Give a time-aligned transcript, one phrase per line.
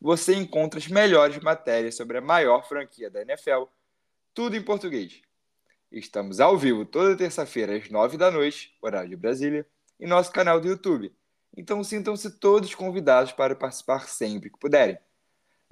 [0.00, 3.64] você encontra as melhores matérias sobre a maior franquia da NFL,
[4.32, 5.20] tudo em português.
[5.92, 9.66] Estamos ao vivo toda terça-feira às nove da noite, horário de Brasília,
[9.98, 11.12] em nosso canal do YouTube.
[11.56, 14.98] Então sintam-se todos convidados para participar sempre que puderem.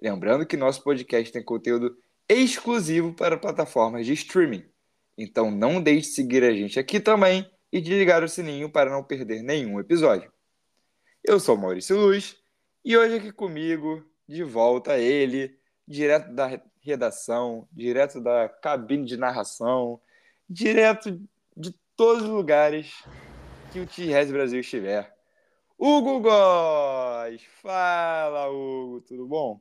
[0.01, 1.97] Lembrando que nosso podcast tem conteúdo
[2.29, 4.65] exclusivo para plataformas de streaming.
[5.17, 8.91] Então não deixe de seguir a gente aqui também e de ligar o sininho para
[8.91, 10.31] não perder nenhum episódio.
[11.25, 12.37] Eu sou Maurício Luz
[12.85, 20.01] e hoje aqui comigo, de volta ele, direto da redação, direto da cabine de narração,
[20.48, 21.19] direto
[21.57, 23.03] de todos os lugares
[23.73, 25.17] que o T-Res Brasil estiver.
[25.79, 27.43] Hugo Góes!
[27.62, 29.61] Fala, Hugo, tudo bom?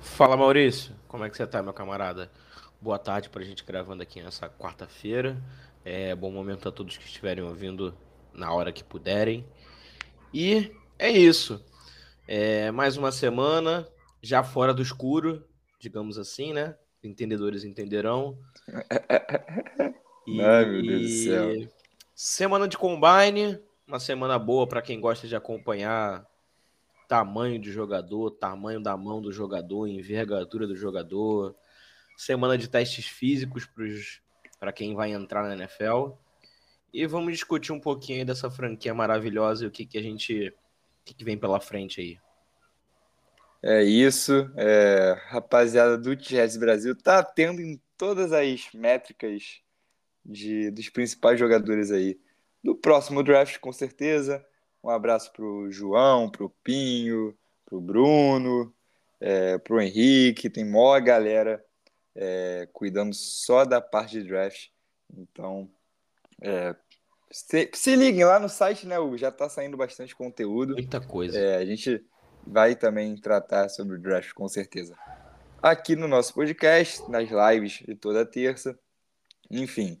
[0.00, 2.30] Fala Maurício, como é que você tá, meu camarada?
[2.80, 5.42] Boa tarde pra gente gravando aqui nessa quarta-feira.
[5.84, 7.96] É bom momento a todos que estiverem ouvindo
[8.32, 9.46] na hora que puderem.
[10.32, 11.64] E é isso.
[12.32, 13.88] É mais uma semana,
[14.22, 15.44] já fora do escuro,
[15.80, 16.76] digamos assim, né?
[17.02, 18.38] Entendedores entenderão.
[20.26, 21.68] E, Ai, meu Deus do céu.
[22.14, 26.24] Semana de combine, uma semana boa para quem gosta de acompanhar
[27.08, 31.56] tamanho de jogador, tamanho da mão do jogador, envergadura do jogador,
[32.16, 33.68] semana de testes físicos
[34.60, 36.10] para quem vai entrar na NFL.
[36.92, 40.54] E vamos discutir um pouquinho dessa franquia maravilhosa e o que, que a gente.
[41.04, 42.18] Que, que vem pela frente aí.
[43.62, 44.50] É isso.
[44.56, 49.60] É, rapaziada do Jazz Brasil tá tendo em todas as métricas
[50.24, 52.18] de, dos principais jogadores aí
[52.62, 54.44] do próximo draft, com certeza.
[54.82, 58.74] Um abraço para o João, para o Pinho, para o Bruno,
[59.20, 60.48] é, para o Henrique.
[60.48, 61.62] Tem mó galera
[62.14, 64.68] é, cuidando só da parte de draft.
[65.14, 65.70] Então,
[66.40, 66.74] é,
[67.30, 69.16] se, se, liguem lá no site, né, Hugo?
[69.16, 70.74] Já está saindo bastante conteúdo.
[70.74, 71.38] Muita coisa.
[71.38, 72.04] É, a gente
[72.46, 74.96] vai também tratar sobre o draft, com certeza.
[75.62, 78.78] Aqui no nosso podcast, nas lives de toda terça.
[79.50, 80.00] Enfim,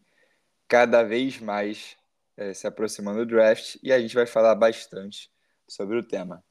[0.66, 1.96] cada vez mais
[2.36, 5.30] é, se aproximando do draft e a gente vai falar bastante
[5.68, 6.42] sobre o tema.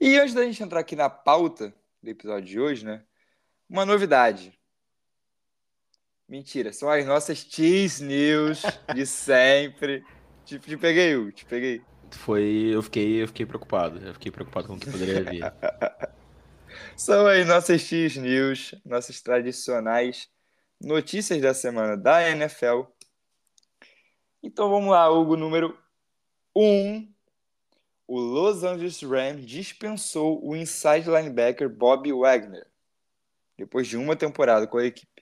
[0.00, 3.02] E antes da gente entrar aqui na pauta do episódio de hoje, né?
[3.68, 4.58] Uma novidade.
[6.28, 8.62] Mentira, são as nossas cheese news
[8.94, 10.04] de sempre.
[10.44, 11.82] Te, te peguei, Hugo, te peguei.
[12.10, 13.98] Foi, eu fiquei, eu fiquei preocupado.
[13.98, 15.42] Eu fiquei preocupado com o que poderia vir.
[16.96, 20.28] são as nossas cheese news, nossas tradicionais
[20.80, 22.82] notícias da semana da NFL
[24.46, 25.74] então vamos lá, Hugo, número
[26.54, 26.62] 1.
[26.62, 27.14] Um,
[28.06, 32.66] o Los Angeles Rams dispensou o inside linebacker Bob Wagner
[33.56, 35.13] depois de uma temporada com a equipe.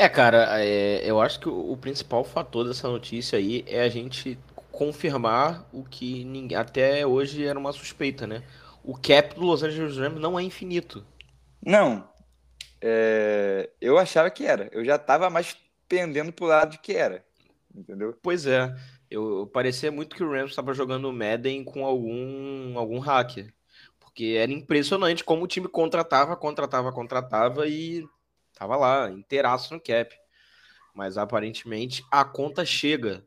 [0.00, 3.88] É, cara, é, eu acho que o, o, principal fator dessa notícia aí é a
[3.90, 4.38] gente
[4.72, 8.42] confirmar o que ninguém, até hoje era uma suspeita, né?
[8.82, 11.04] O cap do Los Angeles Rams não é infinito.
[11.62, 12.08] Não.
[12.80, 14.70] É, eu achava que era.
[14.72, 15.54] Eu já estava mais
[15.86, 17.22] pendendo pro lado de que era
[17.74, 18.16] entendeu?
[18.22, 18.74] Pois é.
[19.10, 23.52] Eu, parecia muito que o Rams estava jogando Madden com algum, algum hacker.
[23.98, 28.04] Porque era impressionante como o time contratava, contratava, contratava e
[28.60, 30.14] tava lá, inteiraço no cap.
[30.94, 33.24] Mas aparentemente a conta chega.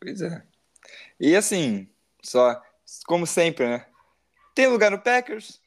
[0.00, 0.44] Pois é.
[1.20, 1.88] E assim,
[2.20, 2.60] só,
[3.06, 3.86] como sempre, né?
[4.52, 5.62] Tem lugar no Packers?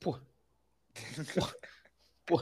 [0.00, 0.18] Pô.
[2.26, 2.40] Pô.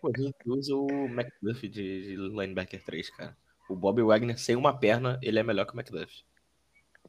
[0.00, 0.10] Pô.
[0.14, 3.36] A gente usa o McDuff de, de linebacker 3, cara.
[3.68, 6.24] O Bob Wagner sem uma perna, ele é melhor que o McDuff.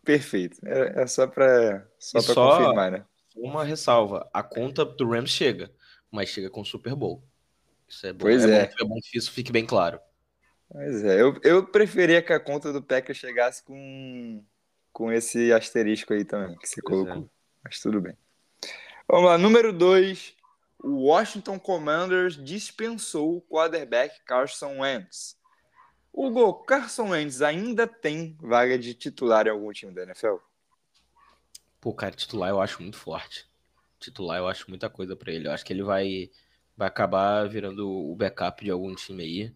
[0.03, 0.57] Perfeito.
[0.65, 3.05] É, é só pra, só pra só confirmar, né?
[3.35, 4.29] Uma ressalva.
[4.33, 5.71] A conta do Rams chega,
[6.11, 7.23] mas chega com o Super Bowl.
[7.87, 8.19] Isso é bom.
[8.19, 8.63] Pois é.
[8.63, 9.99] É, bom, é bom que isso fique bem claro.
[10.69, 11.21] Pois é.
[11.21, 14.43] Eu, eu preferia que a conta do Packers chegasse com,
[14.91, 17.23] com esse asterisco aí também, que você pois colocou.
[17.23, 17.29] É.
[17.63, 18.13] Mas tudo bem.
[19.07, 19.37] Vamos lá.
[19.37, 20.37] Número 2
[20.83, 25.37] o Washington Commanders dispensou o quarterback Carson Wentz.
[26.13, 30.37] Hugo, Carson Wentz ainda tem vaga de titular em algum time da NFL?
[31.79, 33.47] Pô, cara, titular eu acho muito forte.
[33.99, 35.47] Titular eu acho muita coisa para ele.
[35.47, 36.29] Eu acho que ele vai,
[36.75, 39.55] vai acabar virando o backup de algum time aí.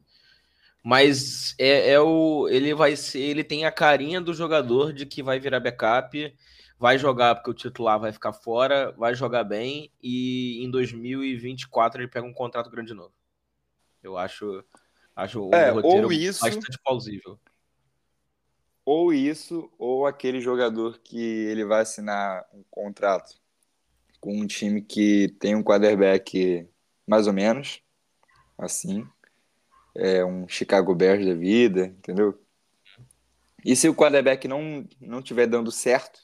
[0.84, 5.22] Mas é, é, o ele vai ser, ele tem a carinha do jogador de que
[5.22, 6.36] vai virar backup,
[6.80, 12.08] vai jogar porque o titular vai ficar fora, vai jogar bem e em 2024 ele
[12.08, 13.14] pega um contrato grande de novo.
[14.02, 14.64] Eu acho,
[15.16, 17.40] acho o é, roteiro isso, bastante plausível.
[18.84, 23.41] Ou isso, ou aquele jogador que ele vai assinar um contrato
[24.22, 26.66] com um time que tem um quarterback
[27.06, 27.82] mais ou menos,
[28.58, 29.06] assim,
[29.94, 32.40] é um Chicago Bears da vida, entendeu?
[33.66, 36.22] E se o quarterback não não tiver dando certo,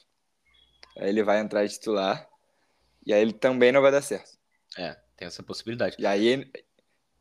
[0.98, 2.28] Aí ele vai entrar de titular.
[3.06, 4.36] E aí ele também não vai dar certo.
[4.76, 5.96] É, tem essa possibilidade.
[5.98, 6.50] E aí,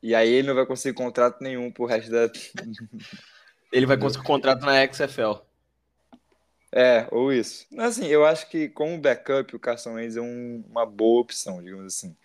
[0.02, 2.30] e aí ele não vai conseguir contrato nenhum pro resto da.
[3.72, 5.46] ele vai conseguir contrato na XFL.
[6.72, 7.66] É, ou isso.
[7.78, 11.86] Assim, eu acho que como backup o Carson Wentz é um, uma boa opção, digamos
[11.86, 12.16] assim.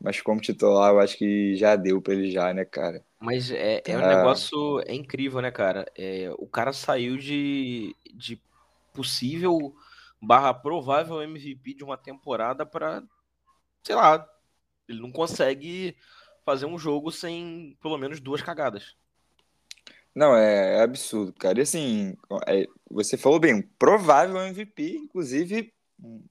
[0.00, 3.04] Mas como titular, eu acho que já deu pra ele já, né, cara?
[3.20, 4.16] Mas é, é um tá.
[4.16, 5.86] negócio é incrível, né, cara?
[5.96, 8.40] É, o cara saiu de, de
[8.92, 9.74] possível
[10.20, 13.02] barra provável MVP de uma temporada para,
[13.84, 14.28] sei lá,
[14.88, 15.96] ele não consegue
[16.44, 18.96] fazer um jogo sem pelo menos duas cagadas.
[20.14, 21.58] Não, é, é absurdo, cara.
[21.58, 22.16] E assim,
[22.46, 25.72] é, você falou bem, provável MVP, inclusive,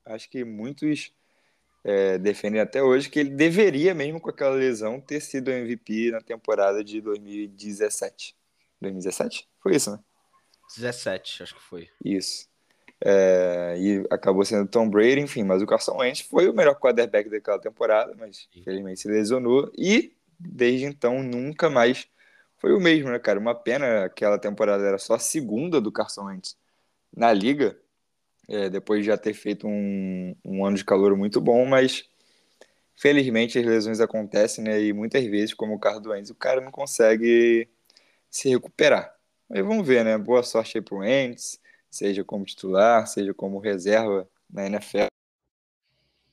[0.05, 1.11] acho que muitos
[1.83, 6.21] é, defendem até hoje que ele deveria, mesmo com aquela lesão, ter sido MVP na
[6.21, 8.35] temporada de 2017.
[8.79, 9.47] 2017?
[9.59, 9.99] Foi isso, né?
[10.75, 11.89] 17, acho que foi.
[12.03, 12.49] Isso.
[13.03, 17.29] É, e acabou sendo Tom Brady, enfim, mas o Carson Wentz foi o melhor quarterback
[17.29, 22.07] daquela temporada, mas infelizmente se lesionou e desde então nunca mais
[22.61, 23.39] foi o mesmo, né, cara?
[23.39, 26.55] Uma pena aquela temporada era só a segunda do Carson Wentz
[27.11, 27.75] na liga,
[28.47, 32.07] é, depois de já ter feito um, um ano de calor muito bom, mas
[32.95, 34.79] felizmente as lesões acontecem, né?
[34.79, 37.67] E muitas vezes, como o Carlos Wentz, o cara não consegue
[38.29, 39.11] se recuperar.
[39.49, 40.15] Mas vamos ver, né?
[40.17, 41.59] Boa sorte aí pro Wentz
[41.89, 45.07] seja como titular, seja como reserva na NFL.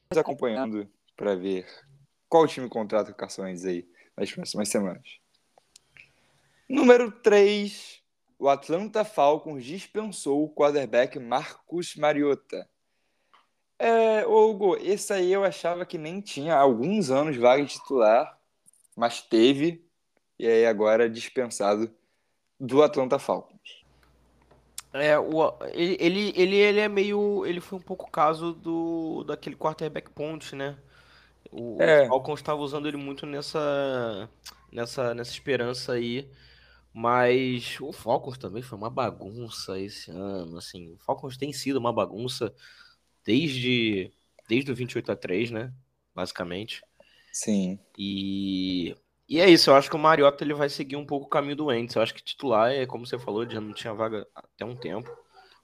[0.04, 1.66] Estamos acompanhando para ver
[2.28, 5.18] qual time contrata o Carson aí nas próximas semanas.
[6.68, 8.02] Número 3,
[8.38, 12.68] o Atlanta Falcons dispensou o quarterback Marcus Mariota.
[13.78, 18.38] É, Hugo, esse aí eu achava que nem tinha há alguns anos vaga de titular,
[18.94, 19.84] mas teve,
[20.38, 21.90] e aí agora dispensado
[22.60, 23.84] do Atlanta Falcons.
[24.92, 27.46] É, o, ele, ele, ele é meio.
[27.46, 30.76] Ele foi um pouco caso do daquele quarterback ponte, né?
[31.52, 32.04] O, é.
[32.04, 34.28] o Falcons estava usando ele muito nessa,
[34.72, 36.28] nessa, nessa esperança aí.
[37.00, 40.58] Mas o Falcons também foi uma bagunça esse ano.
[40.58, 42.52] Assim, o Falcons tem sido uma bagunça
[43.24, 44.12] desde,
[44.48, 45.72] desde o 28 a 3, né?
[46.12, 46.82] Basicamente.
[47.32, 47.78] Sim.
[47.96, 48.96] E
[49.28, 51.54] e é isso, eu acho que o Mariota ele vai seguir um pouco o caminho
[51.54, 51.94] do Wentz.
[51.94, 55.08] Eu acho que titular é, como você falou, já não tinha vaga até um tempo,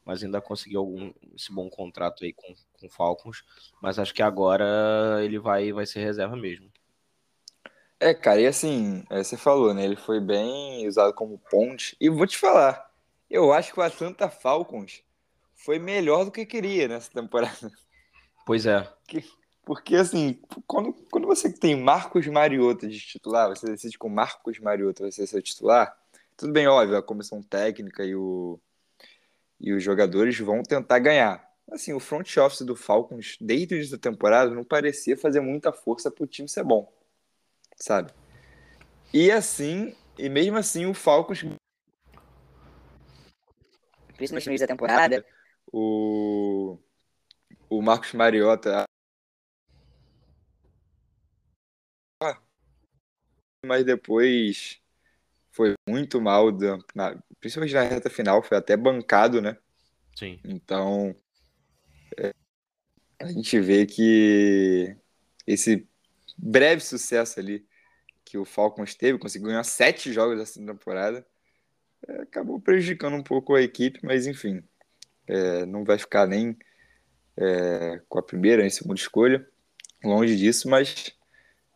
[0.05, 3.43] mas ainda conseguiu algum, esse bom contrato aí com, com Falcons.
[3.83, 4.65] Mas acho que agora
[5.25, 6.71] ele vai, vai ser reserva mesmo.
[8.01, 9.85] É, cara, e assim, é, você falou, né?
[9.85, 11.97] Ele foi bem usado como ponte.
[12.01, 12.91] E vou te falar,
[13.31, 15.03] eu acho que o Atlanta Falcons
[15.55, 17.73] foi melhor do que queria nessa temporada.
[18.47, 18.87] Pois é.
[19.07, 19.25] Que,
[19.65, 25.11] porque, assim, quando, quando você tem Marcos Mariota de titular, você decide com Marcos Mariota
[25.11, 25.97] você ser titular,
[26.37, 28.61] tudo bem, óbvio, a comissão técnica e, o,
[29.59, 31.49] e os jogadores vão tentar ganhar.
[31.71, 35.73] Assim, o front office do Falcons, desde o início da temporada, não parecia fazer muita
[35.73, 36.93] força para o time ser bom,
[37.77, 38.13] sabe?
[39.13, 41.45] E assim, e mesmo assim, o Falcons.
[44.17, 45.25] Principalmente no início da temporada,
[45.73, 46.79] o,
[47.69, 48.85] o Marcos Mariota
[53.65, 54.81] mas depois
[55.51, 56.51] foi muito mal,
[56.95, 59.57] na, principalmente na reta final, foi até bancado, né?
[60.15, 60.39] Sim.
[60.45, 61.15] Então,
[62.19, 62.33] é,
[63.21, 64.97] a gente vê que
[65.47, 65.89] esse
[66.37, 67.67] breve sucesso ali
[68.25, 71.27] que o Falcons teve, conseguiu ganhar sete jogos essa temporada,
[72.09, 74.63] é, acabou prejudicando um pouco a equipe, mas enfim,
[75.27, 76.57] é, não vai ficar nem
[77.37, 79.47] é, com a primeira, nem segunda escolha,
[80.03, 81.13] longe disso, mas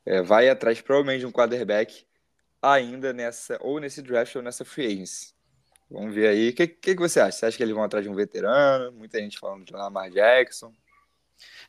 [0.07, 2.07] é, vai atrás provavelmente de um quarterback
[2.63, 5.35] ainda nessa, ou nesse draft ou nessa free agency.
[5.91, 6.51] Vamos ver aí.
[6.51, 7.39] O que, que, que, você acha?
[7.39, 8.93] Você acha que eles vão atrás de um veterano?
[8.93, 10.73] Muita gente falando de Lamar Jackson.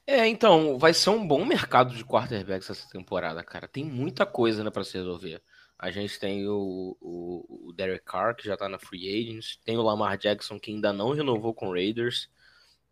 [0.06, 3.68] É, então, vai ser um bom mercado de quarterbacks essa temporada, cara.
[3.68, 5.42] Tem muita coisa né, para se resolver.
[5.78, 9.60] A gente tem o, o, o, Derek Carr, que já tá na Free Agents.
[9.64, 12.30] Tem o Lamar Jackson, que ainda não renovou com o Raiders.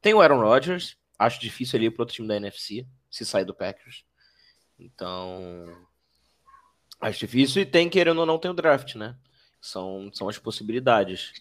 [0.01, 0.97] Tem o Aaron Rodgers.
[1.19, 4.05] Acho difícil ele ir pro outro time da NFC, se sair do Packers.
[4.79, 5.65] Então,
[7.01, 9.17] acho difícil e tem, querendo ou não, tem o draft, né?
[9.59, 11.33] São, são as possibilidades.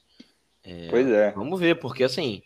[0.64, 1.30] É, pois é.
[1.32, 2.42] Vamos ver, porque assim,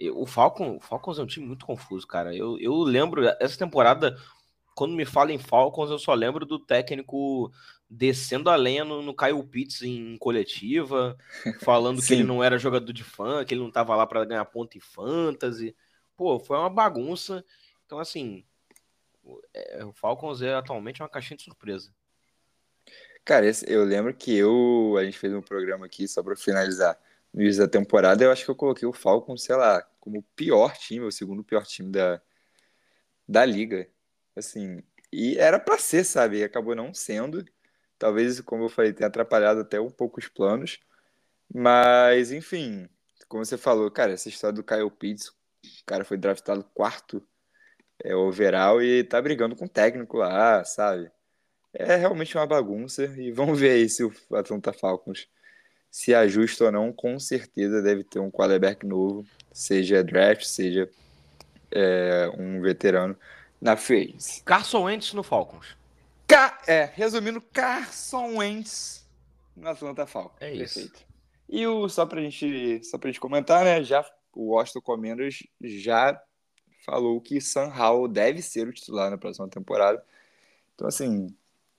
[0.00, 2.34] o, Falcon, o Falcons é um time muito confuso, cara.
[2.34, 4.16] Eu, eu lembro, essa temporada,
[4.74, 7.50] quando me fala em Falcons, eu só lembro do técnico
[7.88, 11.16] descendo a lenha no, no Kyle Pitts em coletiva,
[11.62, 14.44] falando que ele não era jogador de fã, que ele não tava lá para ganhar
[14.44, 15.74] ponto em fantasy.
[16.16, 17.44] Pô, foi uma bagunça.
[17.84, 18.44] Então, assim,
[19.54, 21.90] é, o Falcons é atualmente uma caixinha de surpresa.
[23.24, 26.96] Cara, eu lembro que eu a gente fez um programa aqui só para finalizar
[27.36, 28.24] no início da temporada.
[28.24, 31.44] Eu acho que eu coloquei o Falcons, sei lá, como o pior time, o segundo
[31.44, 32.20] pior time da,
[33.28, 33.88] da liga.
[34.34, 36.38] Assim, e era para ser, sabe?
[36.38, 37.44] E acabou não sendo.
[37.98, 40.80] Talvez, como eu falei, tenha atrapalhado até um pouco os planos.
[41.54, 42.88] Mas, enfim,
[43.28, 45.34] como você falou, cara, essa história do Kyle Pitts, o
[45.86, 47.22] cara foi draftado quarto
[48.02, 51.10] é, overall e tá brigando com o técnico lá, sabe?
[51.72, 55.28] É realmente uma bagunça e vamos ver aí se o Atlanta Falcons
[55.96, 56.92] se ajusta ou não.
[56.92, 60.90] Com certeza deve ter um quarterback novo, seja draft, seja
[61.70, 63.16] é, um veterano
[63.58, 65.74] na free Carson Wentz no Falcons.
[66.28, 69.06] Ca é, resumindo, Carson Wentz
[69.56, 70.36] no Atlanta Falcons.
[70.42, 70.80] É isso.
[70.80, 71.06] Perfeito.
[71.48, 76.20] E o, só pra gente, só pra gente comentar, né, já o Washington Commanders já
[76.84, 80.04] falou que Sam Howell deve ser o titular na próxima temporada.
[80.74, 81.34] Então, assim,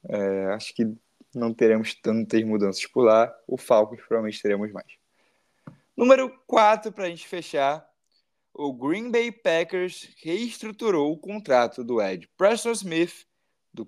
[0.10, 0.92] é, acho que
[1.38, 3.34] não teremos tantas mudanças por lá.
[3.48, 4.88] O Falcons provavelmente teremos mais.
[5.96, 7.88] Número 4, para a gente fechar,
[8.54, 13.26] o Green Bay Packers reestruturou o contrato do Ed Preston Smith,
[13.74, 13.88] do,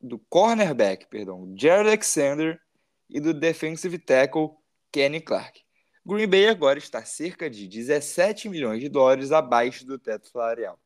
[0.00, 2.60] do cornerback, perdão, Jared Alexander
[3.08, 4.50] e do defensive tackle
[4.92, 5.60] Kenny Clark.
[6.04, 10.78] Green Bay agora está cerca de 17 milhões de dólares abaixo do teto salarial.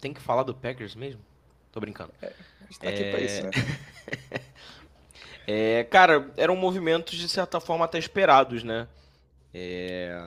[0.00, 1.31] Tem que falar do Packers mesmo?
[1.72, 2.12] Tô brincando.
[2.22, 2.26] É,
[2.60, 3.10] a gente tá aqui é...
[3.10, 3.50] pra isso, né?
[5.48, 8.86] é, cara, eram movimentos de certa forma até esperados, né?
[9.52, 10.26] É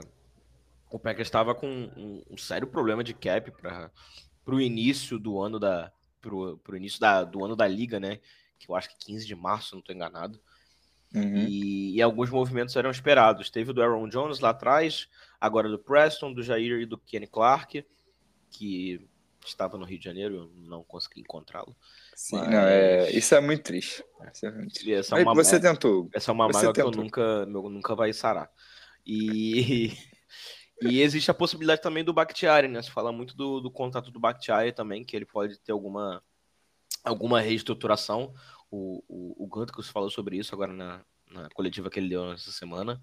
[0.96, 3.92] o Packers estava com um, um, sério problema de cap para
[4.48, 8.20] o início do ano da pro, pro início da, do ano da liga, né?
[8.58, 10.40] Que eu acho que 15 de março, não estou enganado.
[11.14, 11.46] Uhum.
[11.50, 13.50] E, e, alguns movimentos eram esperados.
[13.50, 15.10] Teve o do Aaron Jones lá atrás,
[15.40, 17.86] agora do Preston, do Jair e do Kenny Clark,
[18.50, 19.06] que
[19.46, 21.76] estava no Rio de Janeiro, não consegui encontrá-lo.
[22.16, 22.50] Sim, Mas...
[22.50, 23.12] não, é...
[23.12, 24.04] isso é muito triste.
[24.34, 24.94] Isso é muito triste.
[24.94, 25.36] Essa é uma...
[25.36, 26.10] Você tentou.
[26.14, 28.50] Essa é uma mágoa que eu nunca, meu, nunca vai sarar.
[29.06, 29.92] E
[30.82, 32.82] E existe a possibilidade também do Bakhtiari, né?
[32.82, 36.22] Se fala muito do, do contrato do Bakhtiari também, que ele pode ter alguma,
[37.04, 38.34] alguma reestruturação.
[38.70, 42.52] O, o, o Ganticus falou sobre isso agora na, na coletiva que ele deu nessa
[42.52, 43.00] semana.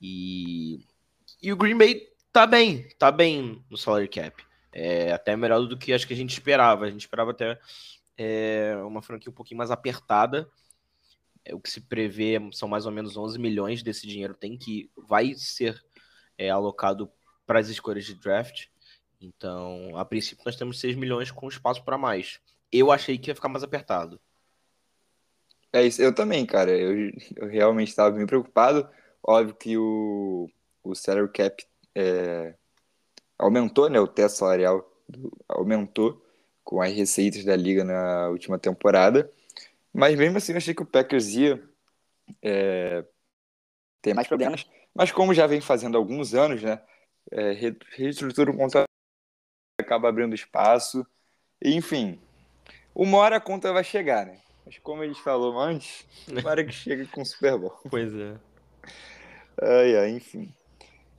[0.00, 0.84] E,
[1.42, 2.00] e o Green Bay
[2.32, 4.44] tá bem, tá bem no salary cap.
[4.72, 6.84] É até melhor do que acho que a gente esperava.
[6.84, 7.58] A gente esperava até
[8.16, 10.48] é, uma franquia um pouquinho mais apertada.
[11.44, 14.90] É, o que se prevê são mais ou menos 11 milhões desse dinheiro tem que
[14.96, 15.82] vai ser
[16.36, 17.10] é alocado
[17.46, 18.66] para as escolhas de draft.
[19.20, 22.40] Então, a princípio, nós temos 6 milhões com espaço para mais.
[22.72, 24.18] Eu achei que ia ficar mais apertado.
[25.72, 26.70] É isso, eu também, cara.
[26.70, 28.88] Eu, eu realmente estava bem preocupado.
[29.22, 30.48] Óbvio que o,
[30.82, 32.54] o salary cap é,
[33.40, 33.98] aumentou, né?
[34.00, 34.88] O teto salarial
[35.48, 36.24] aumentou
[36.62, 39.30] com as receitas da liga na última temporada.
[39.92, 41.62] Mas mesmo assim, eu achei que o Packers ia
[42.42, 43.04] é,
[44.00, 46.80] ter mais problemas mas como já vem fazendo há alguns anos, né,
[47.30, 47.52] é,
[47.96, 48.88] reestrutura o contrato,
[49.80, 51.06] acaba abrindo espaço,
[51.62, 52.20] enfim,
[52.94, 54.38] uma hora a conta vai chegar, né?
[54.64, 56.06] Mas como a gente falou antes,
[56.42, 57.78] para que chegue com o Super Bowl.
[57.88, 58.36] Pois é.
[59.62, 60.52] Ai, ai, enfim.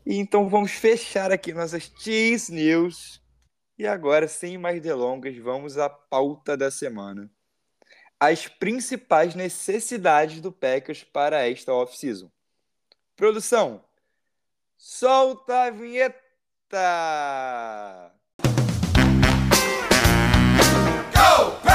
[0.06, 3.22] E então vamos fechar aqui nossas Cheese News.
[3.78, 7.30] E agora, sem mais delongas, vamos à pauta da semana.
[8.20, 12.30] As principais necessidades do Packers para esta off-season.
[13.16, 13.84] Produção,
[14.78, 16.20] solta a vinheta!
[21.14, 21.71] Go!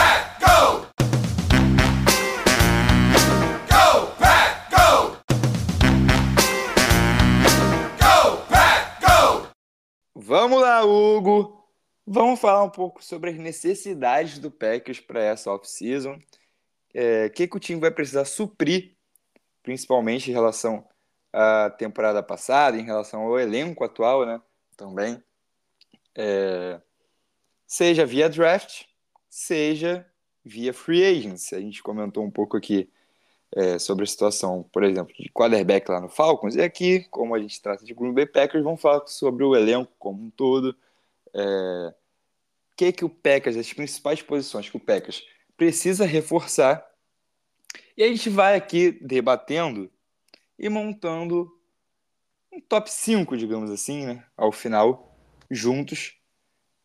[10.29, 11.65] Vamos lá, Hugo!
[12.05, 16.15] Vamos falar um pouco sobre as necessidades do Packers para essa off-season.
[16.15, 16.21] O
[16.93, 18.97] é, que, que o time vai precisar suprir,
[19.63, 20.85] principalmente em relação
[21.33, 24.43] a temporada passada, em relação ao elenco atual, né?
[24.77, 25.23] Também.
[26.13, 26.81] É,
[27.65, 28.83] seja via draft,
[29.31, 30.05] seja
[30.45, 31.55] via free agency.
[31.55, 32.91] A gente comentou um pouco aqui
[33.55, 37.39] é, sobre a situação, por exemplo, de quarterback lá no Falcons, e aqui, como a
[37.39, 40.77] gente trata de Green Bay Packers, vamos falar sobre o elenco como um todo.
[41.35, 41.95] É,
[42.73, 45.25] o que, que o Packers, as principais posições que o Packers
[45.57, 46.87] precisa reforçar.
[47.97, 49.91] E a gente vai aqui debatendo
[50.59, 51.51] e montando
[52.53, 54.25] um top 5, digamos assim, né?
[54.37, 55.17] Ao final,
[55.51, 56.15] juntos.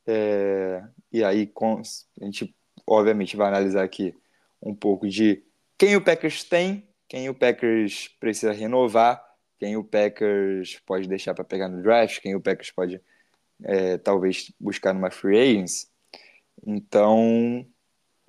[0.08, 1.82] É, e aí, com,
[2.22, 2.56] a gente
[2.88, 4.16] obviamente vai analisar aqui
[4.62, 5.44] um pouco de
[5.82, 9.20] quem o Packers tem, quem o Packers precisa renovar,
[9.58, 13.02] quem o Packers pode deixar para pegar no draft, quem o Packers pode
[13.64, 15.92] é, talvez buscar numa free agents.
[16.64, 17.66] Então,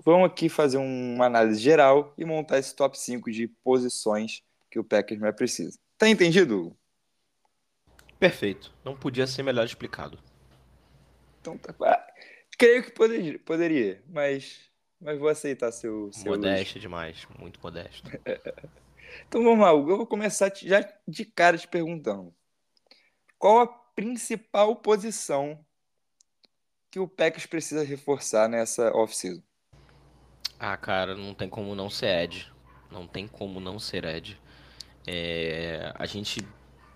[0.02, 4.85] vamos aqui fazer uma análise geral e montar esse top 5 de posições que o
[4.85, 5.78] Packers mais precisa.
[5.99, 6.75] Tá entendido?
[8.18, 8.73] Perfeito.
[8.82, 10.18] Não podia ser melhor explicado.
[11.42, 11.75] Então tá.
[11.82, 12.06] Ah,
[12.56, 14.71] creio que poderia, poderia mas,
[15.02, 16.11] mas vou aceitar seu.
[16.12, 18.11] seu modesto demais, muito modesto.
[19.26, 22.32] então vamos lá, eu vou começar já de cara te perguntando.
[23.38, 25.59] Qual a principal posição
[26.90, 29.42] que o Packers precisa reforçar nessa off-season?
[30.59, 32.52] Ah, cara, não tem como não ser Ed.
[32.90, 34.40] Não tem como não ser Ed.
[35.06, 36.47] É, a gente,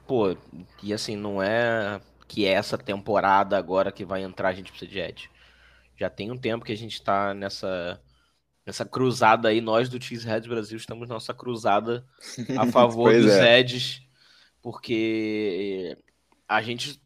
[0.07, 0.37] pô,
[0.83, 4.91] e assim, não é que é essa temporada agora que vai entrar a gente precisa
[4.91, 5.31] de Ed.
[5.97, 8.01] Já tem um tempo que a gente tá nessa
[8.65, 12.05] nessa cruzada aí, nós do Cheeseheads Brasil estamos nessa cruzada
[12.59, 13.61] a favor dos é.
[13.61, 14.03] Eds,
[14.61, 15.97] porque
[16.49, 17.01] a gente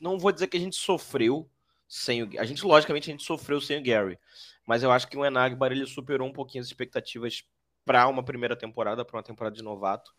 [0.00, 1.48] não vou dizer que a gente sofreu
[1.88, 4.18] sem o a gente logicamente a gente sofreu sem o Gary,
[4.66, 7.44] mas eu acho que o Enagbar ele superou um pouquinho as expectativas
[7.84, 10.12] para uma primeira temporada, para uma temporada de novato.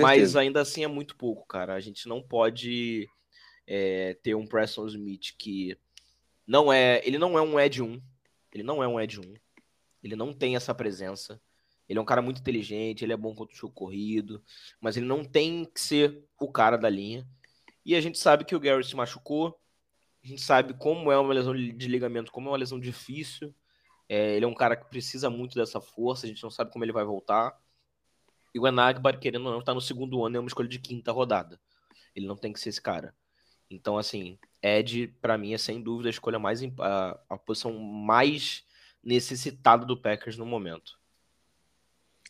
[0.00, 1.74] Mas ainda assim é muito pouco, cara.
[1.74, 3.06] A gente não pode
[3.66, 5.76] é, ter um Preston Smith que
[6.48, 7.00] não é.
[7.06, 8.02] Ele não é um Ed 1.
[8.54, 9.34] Ele não é um Ed 1.
[10.02, 11.40] Ele não tem essa presença.
[11.86, 14.42] Ele é um cara muito inteligente, ele é bom contra o jogo corrido,
[14.78, 17.26] mas ele não tem que ser o cara da linha.
[17.84, 19.58] E a gente sabe que o Gary se machucou.
[20.22, 23.54] A gente sabe como é uma lesão de ligamento, como é uma lesão difícil.
[24.08, 26.84] É, ele é um cara que precisa muito dessa força, a gente não sabe como
[26.84, 27.58] ele vai voltar.
[28.54, 31.12] E o Enagbar, querendo ou não, está no segundo ano, é uma escolha de quinta
[31.12, 31.60] rodada.
[32.14, 33.14] Ele não tem que ser esse cara.
[33.70, 36.60] Então, assim, Ed, para mim, é sem dúvida a escolha mais.
[36.80, 38.64] A, a posição mais
[39.02, 40.98] necessitada do Packers no momento.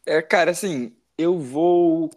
[0.07, 2.11] É, cara, assim, eu vou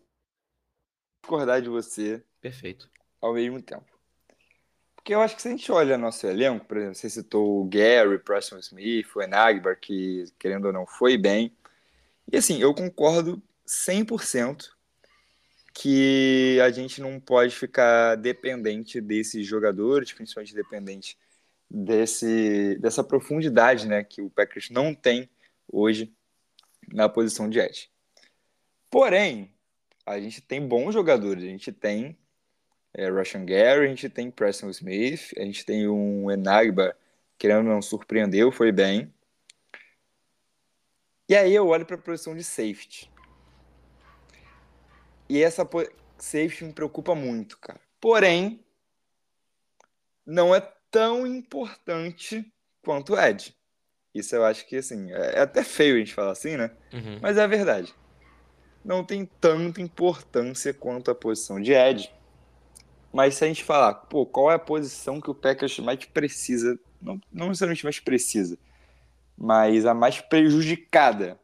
[1.21, 2.24] discordar de você.
[2.39, 2.89] Perfeito.
[3.19, 3.86] Ao mesmo tempo.
[4.95, 7.65] Porque eu acho que se a gente olha nosso elenco, por exemplo, você citou o
[7.65, 11.56] Gary, Preston Smith, o Enagbar, que querendo ou não foi bem.
[12.32, 14.69] E assim, eu concordo 100%
[15.73, 21.17] que a gente não pode ficar dependente desses jogadores, principalmente dependente
[21.69, 25.29] desse, dessa profundidade né, que o Packers não tem
[25.71, 26.13] hoje
[26.91, 27.89] na posição de edge.
[28.89, 29.53] Porém,
[30.05, 32.17] a gente tem bons jogadores, a gente tem
[32.93, 36.95] é, Russian Gary, a gente tem Preston Smith, a gente tem um Enagba,
[37.38, 39.13] querendo não surpreendeu, foi bem.
[41.29, 43.11] E aí eu olho para a posição de safety.
[45.32, 45.65] E essa
[46.17, 47.80] safety me preocupa muito, cara.
[48.02, 48.60] Porém,
[50.26, 50.60] não é
[50.91, 52.46] tão importante
[52.84, 53.56] quanto o Ed.
[54.13, 56.70] Isso eu acho que, assim, é, é até feio a gente falar assim, né?
[56.91, 57.20] Uhum.
[57.22, 57.96] Mas é a verdade.
[58.84, 62.13] Não tem tanta importância quanto a posição de Ed.
[63.13, 66.78] Mas se a gente falar, pô, qual é a posição que o Packers mais precisa,
[67.02, 68.58] não, não necessariamente mais precisa,
[69.38, 71.39] mas a mais prejudicada,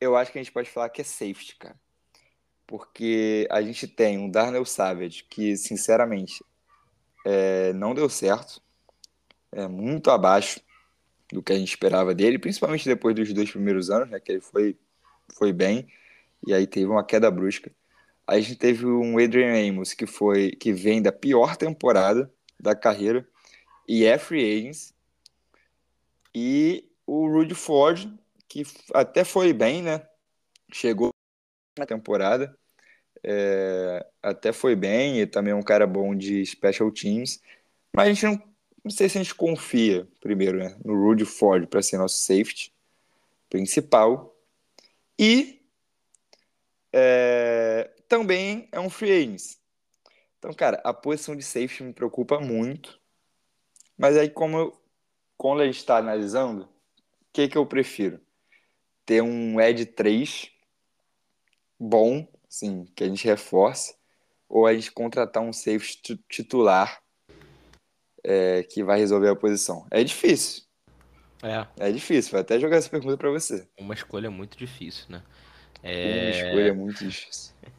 [0.00, 1.76] eu acho que a gente pode falar que é safety, cara
[2.68, 6.44] porque a gente tem um Darnell Savage que, sinceramente,
[7.24, 8.60] é, não deu certo,
[9.50, 10.60] é muito abaixo
[11.32, 14.42] do que a gente esperava dele, principalmente depois dos dois primeiros anos, né, que ele
[14.42, 14.76] foi,
[15.32, 15.88] foi bem,
[16.46, 17.72] e aí teve uma queda brusca.
[18.26, 23.26] A gente teve um Adrian Amos que foi que vem da pior temporada da carreira
[23.88, 24.94] e é free agents.
[26.34, 28.06] E o Rudy Ford,
[28.46, 30.06] que até foi bem, né?
[30.70, 31.10] Chegou
[31.78, 32.56] na temporada,
[33.22, 37.42] é, até foi bem, e também é um cara bom de special teams,
[37.94, 38.42] mas a gente não,
[38.84, 42.72] não sei se a gente confia, primeiro, né, no Rudy Ford para ser nosso safety
[43.50, 44.34] principal,
[45.18, 45.60] e
[46.92, 49.56] é, também é um free agent.
[50.38, 53.00] Então, cara, a posição de safety me preocupa muito,
[53.96, 56.68] mas aí como eu, a gente está analisando, o
[57.32, 58.20] que, que eu prefiro?
[59.04, 60.52] Ter um Ed 3
[61.78, 63.94] bom sim, que a gente reforce,
[64.48, 67.00] ou a gente contratar um safety titular
[68.24, 69.86] é, que vai resolver a posição.
[69.90, 70.62] É difícil.
[71.42, 71.66] É.
[71.78, 73.68] É difícil, vou até jogar essa pergunta para você.
[73.78, 75.22] Uma escolha muito difícil, né?
[75.82, 76.22] É...
[76.22, 77.54] Uma escolha muito difícil.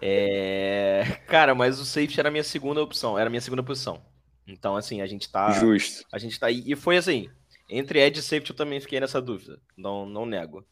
[0.00, 1.02] É...
[1.26, 4.00] Cara, mas o safety era a minha segunda opção, era a minha segunda posição.
[4.46, 5.50] Então, assim, a gente tá.
[5.50, 6.06] Justo.
[6.12, 6.48] A gente tá.
[6.52, 7.28] E foi assim.
[7.68, 9.60] Entre Ed e safety eu também fiquei nessa dúvida.
[9.76, 10.64] Não, não nego.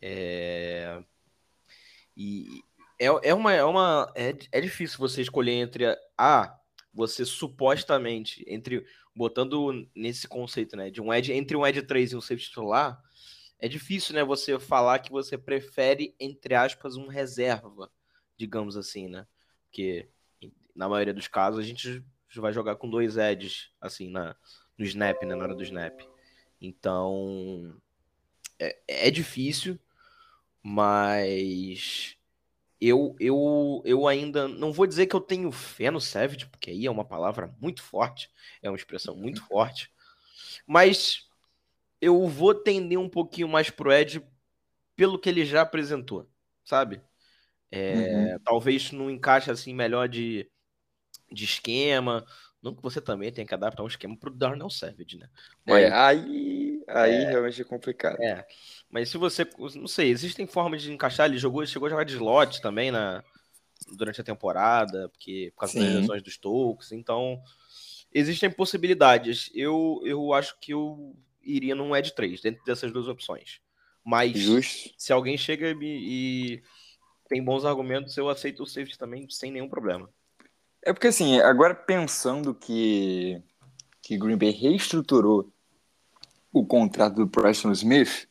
[0.00, 1.02] É...
[2.16, 2.62] E
[2.98, 3.52] é, é uma.
[3.52, 5.84] É, uma é, é difícil você escolher entre
[6.16, 6.58] a.
[6.92, 8.84] você supostamente, entre.
[9.16, 10.90] Botando nesse conceito, né?
[10.90, 13.00] De um Edge, entre um Edge 3 e um safety titular,
[13.60, 14.24] é difícil, né?
[14.24, 17.90] Você falar que você prefere, entre aspas, um reserva,
[18.36, 19.24] digamos assim, né?
[19.66, 20.08] Porque
[20.74, 24.34] na maioria dos casos a gente vai jogar com dois edges, assim, na,
[24.76, 25.36] no snap, né?
[25.36, 26.00] Na hora do snap.
[26.60, 27.76] Então.
[28.58, 29.78] É, é difícil,
[30.66, 32.16] mas
[32.80, 36.86] eu, eu, eu ainda não vou dizer que eu tenho fé no Savage, porque aí
[36.86, 38.30] é uma palavra muito forte,
[38.62, 39.46] é uma expressão muito uhum.
[39.46, 39.92] forte,
[40.66, 41.28] mas
[42.00, 44.26] eu vou tender um pouquinho mais pro Ed
[44.96, 46.26] pelo que ele já apresentou,
[46.64, 47.02] sabe?
[47.70, 48.38] É, uhum.
[48.42, 50.50] Talvez não encaixe assim melhor de,
[51.30, 52.24] de esquema,
[52.62, 55.28] não que você também tenha que adaptar um esquema pro Darnell Savage, né?
[55.66, 56.53] É, mas, é, aí,
[56.88, 58.20] aí é, realmente é complicado.
[58.22, 58.46] É,
[58.90, 59.46] mas se você.
[59.74, 61.26] Não sei, existem formas de encaixar.
[61.26, 63.22] Ele jogou, chegou a jogar de slot também na,
[63.92, 65.80] durante a temporada, porque por causa Sim.
[65.80, 66.92] das lesões dos Stokes.
[66.92, 67.42] Então,
[68.12, 69.50] existem possibilidades.
[69.54, 73.60] Eu, eu acho que eu iria num Edge 3, dentro dessas duas opções.
[74.04, 74.90] Mas Justo.
[74.98, 76.62] se alguém chega e, e,
[77.28, 80.08] tem bons argumentos, eu aceito o safety também sem nenhum problema.
[80.82, 83.42] É porque assim, agora pensando que,
[84.02, 85.50] que Green Bay reestruturou
[86.54, 88.28] o contrato do Preston Smith,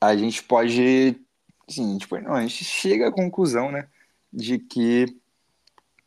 [0.00, 1.16] a gente pode.
[1.68, 3.88] Sim, tipo, não, a gente chega à conclusão, né,
[4.32, 5.06] de que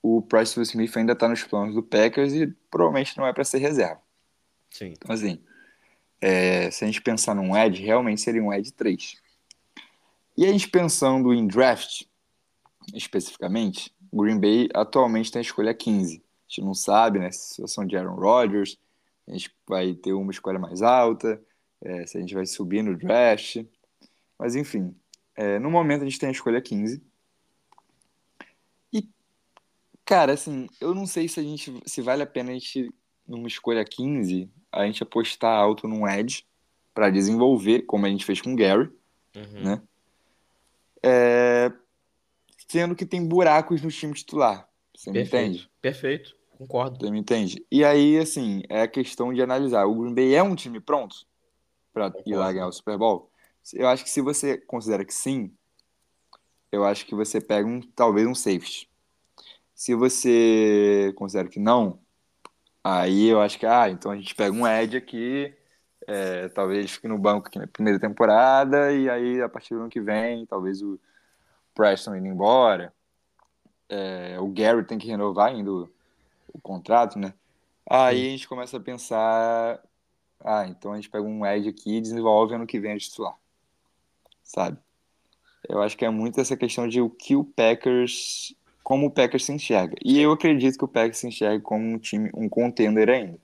[0.01, 3.59] o Preston Smith ainda está nos planos do Packers e provavelmente não é para ser
[3.59, 4.01] reserva.
[4.69, 4.87] Sim.
[4.87, 5.41] Então, assim,
[6.19, 9.15] é, se a gente pensar num Edge, realmente seria um Edge 3.
[10.35, 12.03] E a gente pensando em draft,
[12.93, 16.17] especificamente, Green Bay atualmente tem a escolha 15.
[16.17, 18.77] A gente não sabe, né, a situação de Aaron Rodgers,
[19.27, 21.41] a gente vai ter uma escolha mais alta,
[21.81, 23.65] é, se a gente vai subir no draft.
[24.37, 24.95] Mas enfim,
[25.35, 27.01] é, no momento a gente tem a escolha 15.
[28.91, 29.09] E,
[30.05, 32.93] cara, assim, eu não sei se a gente se vale a pena a gente,
[33.27, 36.45] numa escolha 15, a gente apostar alto num edge
[36.93, 38.89] para desenvolver, como a gente fez com o Gary,
[39.35, 39.63] uhum.
[39.63, 39.81] né?
[41.01, 41.71] É,
[42.67, 44.69] sendo que tem buracos no time titular.
[44.95, 45.35] Você Perfeito.
[45.35, 45.71] me entende?
[45.81, 47.05] Perfeito, concordo.
[47.05, 47.65] Você me entende?
[47.71, 49.85] E aí, assim, é a questão de analisar.
[49.85, 51.15] O Green Bay é um time pronto
[51.93, 53.29] para ir lá ganhar o Super Bowl?
[53.73, 55.53] Eu acho que se você considera que sim,
[56.71, 58.89] eu acho que você pega um, talvez um safety.
[59.75, 61.99] Se você considera que não,
[62.83, 65.53] aí eu acho que, ah, então a gente pega um edge aqui,
[66.07, 69.81] é, talvez ele fique no banco aqui na primeira temporada, e aí a partir do
[69.81, 70.99] ano que vem, talvez o
[71.73, 72.93] Preston indo embora,
[73.87, 75.89] é, o Gary tem que renovar ainda o,
[76.53, 77.33] o contrato, né?
[77.89, 79.83] Aí a gente começa a pensar,
[80.39, 83.35] ah, então a gente pega um edge aqui e desenvolve ano que vem a titular
[84.43, 84.77] sabe?
[85.67, 89.45] Eu acho que é muito essa questão de o que o Packers, como o Packers
[89.45, 89.95] se enxerga.
[90.03, 93.39] E eu acredito que o Packers se enxerga como um time, um contender ainda.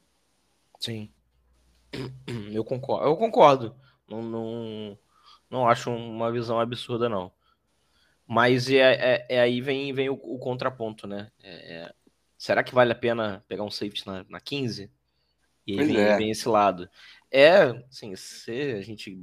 [0.79, 1.09] Sim.
[2.51, 3.07] Eu concordo.
[3.07, 3.75] Eu concordo.
[4.07, 4.97] Não, não,
[5.49, 7.31] não acho uma visão absurda, não.
[8.27, 11.31] Mas é, é, é aí vem, vem o, o contraponto, né?
[11.41, 11.93] É, é
[12.39, 14.89] será que vale a pena pegar um safety na, na 15?
[15.67, 16.17] E aí vem, é.
[16.17, 16.89] vem, esse lado.
[17.29, 19.21] É, assim, se a gente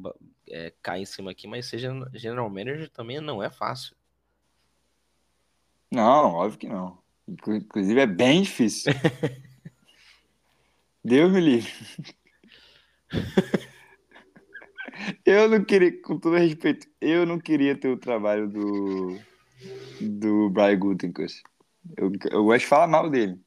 [0.49, 1.81] é, cai em cima aqui, mas ser
[2.15, 3.97] general manager também não é fácil.
[5.91, 6.99] Não, óbvio que não.
[7.27, 8.93] Inclusive é bem difícil.
[11.03, 11.73] Deus me livre.
[15.25, 19.19] eu não queria, com todo respeito, eu não queria ter o trabalho do
[20.01, 21.43] do Brian Gutenkos.
[21.97, 23.39] Eu, eu gosto de falar mal dele.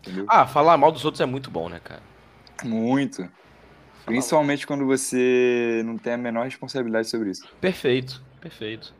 [0.00, 0.26] Entendeu?
[0.28, 2.02] Ah, falar mal dos outros é muito bom, né, cara?
[2.64, 3.28] Muito.
[4.04, 7.48] Principalmente quando você não tem a menor responsabilidade sobre isso.
[7.60, 8.94] Perfeito, perfeito.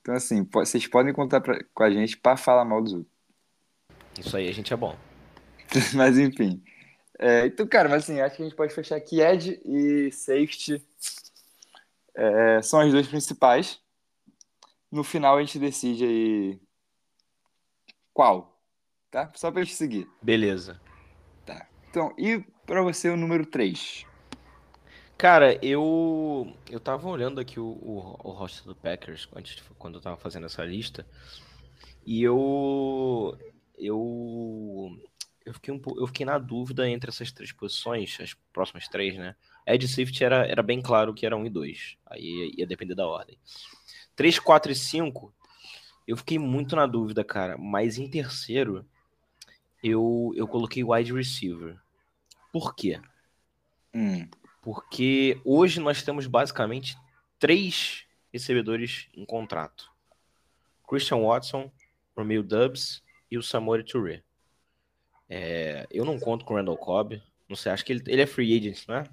[0.00, 3.12] Então, assim, vocês podem contar pra, com a gente para falar mal dos outros.
[4.18, 4.96] Isso aí, a gente é bom.
[5.94, 6.62] mas, enfim.
[7.18, 10.82] É, então, cara, mas assim, acho que a gente pode fechar aqui Ed e Safety.
[12.14, 13.80] É, são as duas principais.
[14.90, 16.60] No final a gente decide aí
[18.18, 18.60] qual,
[19.12, 19.30] tá?
[19.36, 20.10] Só pra gente seguir.
[20.20, 20.80] Beleza.
[21.46, 21.68] Tá.
[21.88, 24.04] Então, e para você o número 3?
[25.16, 30.00] Cara, eu eu tava olhando aqui o, o, o roster do Packers antes, quando eu
[30.00, 31.06] tava fazendo essa lista
[32.04, 33.38] e eu
[33.78, 34.90] eu
[35.46, 39.36] eu fiquei um eu fiquei na dúvida entre essas três posições, as próximas três, né?
[39.64, 41.96] Ed Swift era, era bem claro que era 1 um e 2.
[42.06, 43.38] Aí ia depender da ordem.
[44.16, 45.32] 3, 4 e 5,
[46.08, 47.58] eu fiquei muito na dúvida, cara.
[47.58, 48.88] Mas em terceiro,
[49.82, 51.78] eu, eu coloquei wide receiver.
[52.50, 52.98] Por quê?
[53.94, 54.26] Hum.
[54.62, 56.96] Porque hoje nós temos basicamente
[57.38, 59.92] três recebedores em contrato:
[60.88, 61.70] Christian Watson,
[62.16, 64.22] Romeo Dubs e o Samori Touré.
[65.28, 67.22] É, eu não conto com o Randall Cobb.
[67.46, 69.04] Não sei, acho que ele, ele é free agent, não é?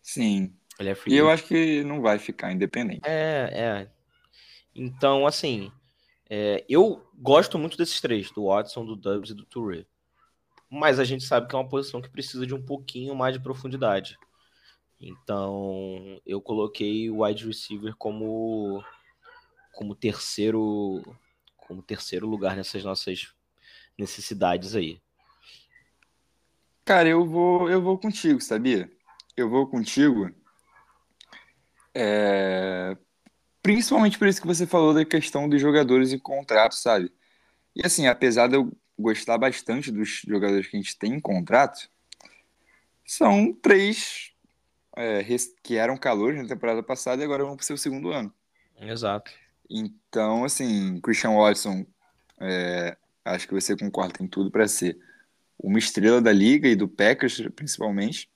[0.00, 0.54] Sim.
[0.78, 1.40] Ele é free E eu agent.
[1.40, 3.00] acho que não vai ficar independente.
[3.04, 3.90] É, é.
[4.74, 5.72] Então, assim,
[6.30, 9.86] é, eu gosto muito desses três, do Watson, do Dubs e do Touré.
[10.70, 13.40] Mas a gente sabe que é uma posição que precisa de um pouquinho mais de
[13.40, 14.18] profundidade.
[15.00, 18.84] Então, eu coloquei o wide receiver como
[19.72, 21.02] como terceiro
[21.56, 23.32] como terceiro lugar nessas nossas
[23.96, 25.00] necessidades aí.
[26.84, 28.90] Cara, eu vou, eu vou contigo, sabia?
[29.36, 30.30] Eu vou contigo.
[31.94, 32.96] é,
[33.62, 37.12] Principalmente por isso que você falou da questão dos jogadores em contrato, sabe?
[37.74, 41.88] E assim, apesar de eu gostar bastante dos jogadores que a gente tem em contrato,
[43.06, 44.32] são três
[44.96, 45.24] é,
[45.62, 48.32] que eram calores na temporada passada e agora vão para o seu segundo ano.
[48.80, 49.30] Exato.
[49.70, 51.86] Então, assim, Christian Watson,
[52.40, 54.98] é, acho que você concorda, tem tudo para ser
[55.58, 58.30] uma estrela da liga e do Packers, principalmente.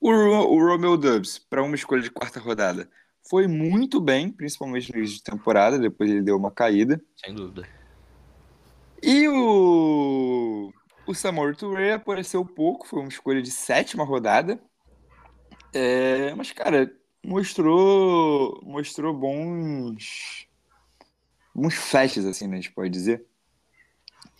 [0.00, 2.88] O, o Romeo Dubs, para uma escolha de quarta rodada,
[3.28, 7.00] foi muito bem, principalmente no início de temporada, depois ele deu uma caída.
[7.16, 7.68] Sem dúvida.
[9.02, 10.72] E o,
[11.06, 14.60] o Samori Touré apareceu pouco, foi uma escolha de sétima rodada.
[15.74, 16.90] É, mas, cara,
[17.24, 20.48] mostrou, mostrou bons,
[21.54, 23.26] bons flashes, assim, né, a gente pode dizer.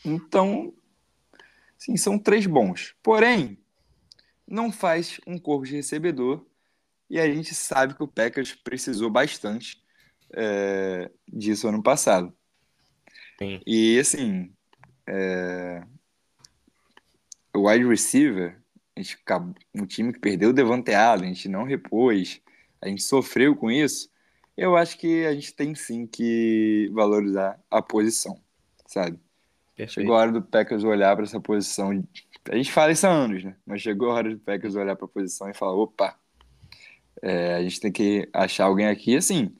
[0.04, 0.72] Então,
[1.76, 2.96] sim, são três bons.
[3.02, 3.58] Porém,
[4.46, 6.47] não faz um corpo de recebedor
[7.10, 9.82] e a gente sabe que o Packers precisou bastante
[10.34, 12.32] é, disso ano passado.
[13.38, 13.60] Sim.
[13.66, 14.52] E assim,
[15.06, 15.82] é,
[17.54, 18.60] o wide receiver,
[18.96, 22.40] a gente, acabou- um time que perdeu o Devante Adams, a gente não repôs,
[22.80, 24.10] a gente sofreu com isso.
[24.56, 28.40] Eu acho que a gente tem sim que valorizar a posição,
[28.86, 29.18] sabe?
[29.76, 29.94] Perfeito.
[29.94, 32.04] Chegou a hora do Packers olhar para essa posição.
[32.50, 33.54] A gente fala isso há anos, né?
[33.64, 36.18] Mas chegou a hora do Packers olhar para a posição e falar: opa,
[37.22, 39.16] é, a gente tem que achar alguém aqui.
[39.16, 39.54] Assim,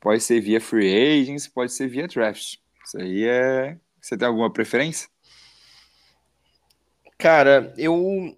[0.00, 2.56] pode ser via free agents, pode ser via draft.
[2.84, 3.76] Isso aí é.
[4.00, 5.08] Você tem alguma preferência?
[7.18, 8.36] Cara, eu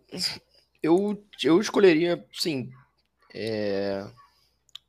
[0.82, 2.72] eu eu escolheria, sim,
[3.32, 4.04] é,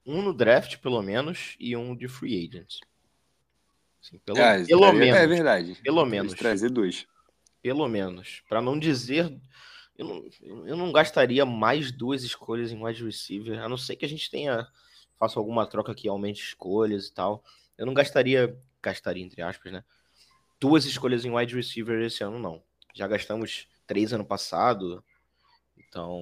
[0.06, 2.80] um no draft pelo menos e um de free agent.
[4.02, 5.20] Sim, pelo, Ah, pelo é, menos.
[5.20, 5.76] É verdade.
[5.82, 6.34] Pelo menos.
[6.34, 7.08] trazer dois.
[7.62, 8.44] Pelo menos.
[8.50, 9.34] Pra não dizer.
[9.98, 10.26] Eu não,
[10.66, 14.30] eu não gastaria mais duas escolhas em wide receiver, a não ser que a gente
[14.30, 14.68] tenha.
[15.20, 17.44] Faça alguma troca que aumente escolhas e tal.
[17.78, 18.58] Eu não gastaria.
[18.82, 19.84] Gastaria, entre aspas, né?
[20.60, 22.62] Duas escolhas em wide receiver esse ano, não.
[22.94, 25.04] Já gastamos três ano passado.
[25.78, 26.20] Então,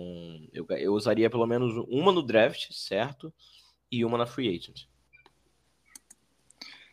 [0.54, 3.34] eu, eu usaria pelo menos uma no draft, certo?
[3.92, 4.86] E uma na free agent.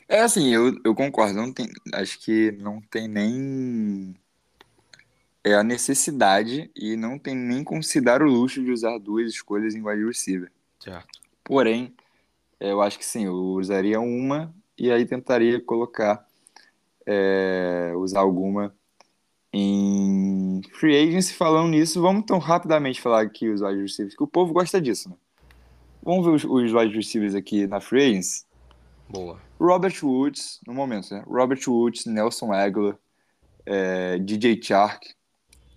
[0.09, 1.35] É assim, eu, eu concordo.
[1.35, 4.17] Não tem, acho que não tem nem
[5.45, 9.31] é a necessidade e não tem nem como se dar o luxo de usar duas
[9.31, 10.51] escolhas em wide receiver.
[10.81, 11.09] Certo.
[11.45, 11.95] Porém,
[12.61, 16.27] eu acho que sim, eu usaria uma e aí tentaria colocar,
[17.07, 18.75] é, usar alguma
[19.53, 21.35] em free agency.
[21.35, 25.09] Falando nisso, vamos então rapidamente falar aqui os wide receivers, que o povo gosta disso,
[25.09, 25.17] né?
[26.03, 28.45] Vamos ver os, os wide receivers aqui na free agency.
[29.09, 29.41] Boa.
[29.59, 31.25] Robert Woods, no momento, né?
[31.27, 32.97] Robert Woods, Nelson Aguilar,
[33.65, 35.15] é, DJ Chark,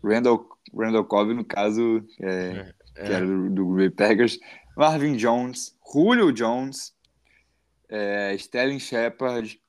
[0.03, 3.05] Randall, Randall Cobb, no caso, é, É.
[3.05, 4.39] que era do, do Green Bay Packers,
[4.75, 6.93] Marvin Jones, Julio Jones,
[7.89, 9.59] é, Sterling Shepard,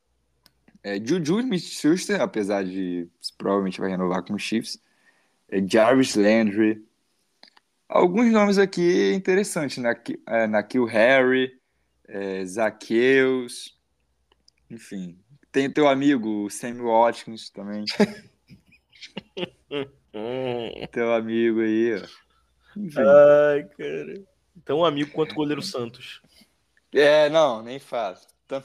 [0.82, 4.80] é, Juju Smith-Schuster, apesar de provavelmente vai renovar com os Chiefs,
[5.48, 6.84] é, Jarvis Landry,
[7.88, 9.78] alguns nomes aqui interessantes?
[9.78, 11.52] Naki- é, Nakil Harry,
[12.08, 13.78] é, Zaqueus,
[14.70, 15.18] enfim.
[15.50, 17.84] Tem teu amigo Sammy Watkins também,
[20.14, 20.86] Hum.
[20.90, 22.78] teu amigo aí, ó.
[22.78, 23.00] Enfim.
[23.00, 24.22] Ai, cara.
[24.64, 26.20] Tão amigo quanto o goleiro Santos.
[26.94, 28.26] É, não, nem faço.
[28.46, 28.62] Tão,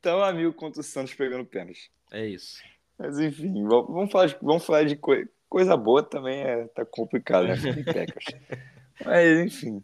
[0.00, 1.90] tão amigo quanto o Santos pegando pênalti.
[2.10, 2.62] É isso.
[2.98, 7.46] Mas enfim, vamos falar de, vamos falar de coi- coisa boa também, é, tá complicado,
[7.48, 7.54] né?
[9.04, 9.82] Mas enfim.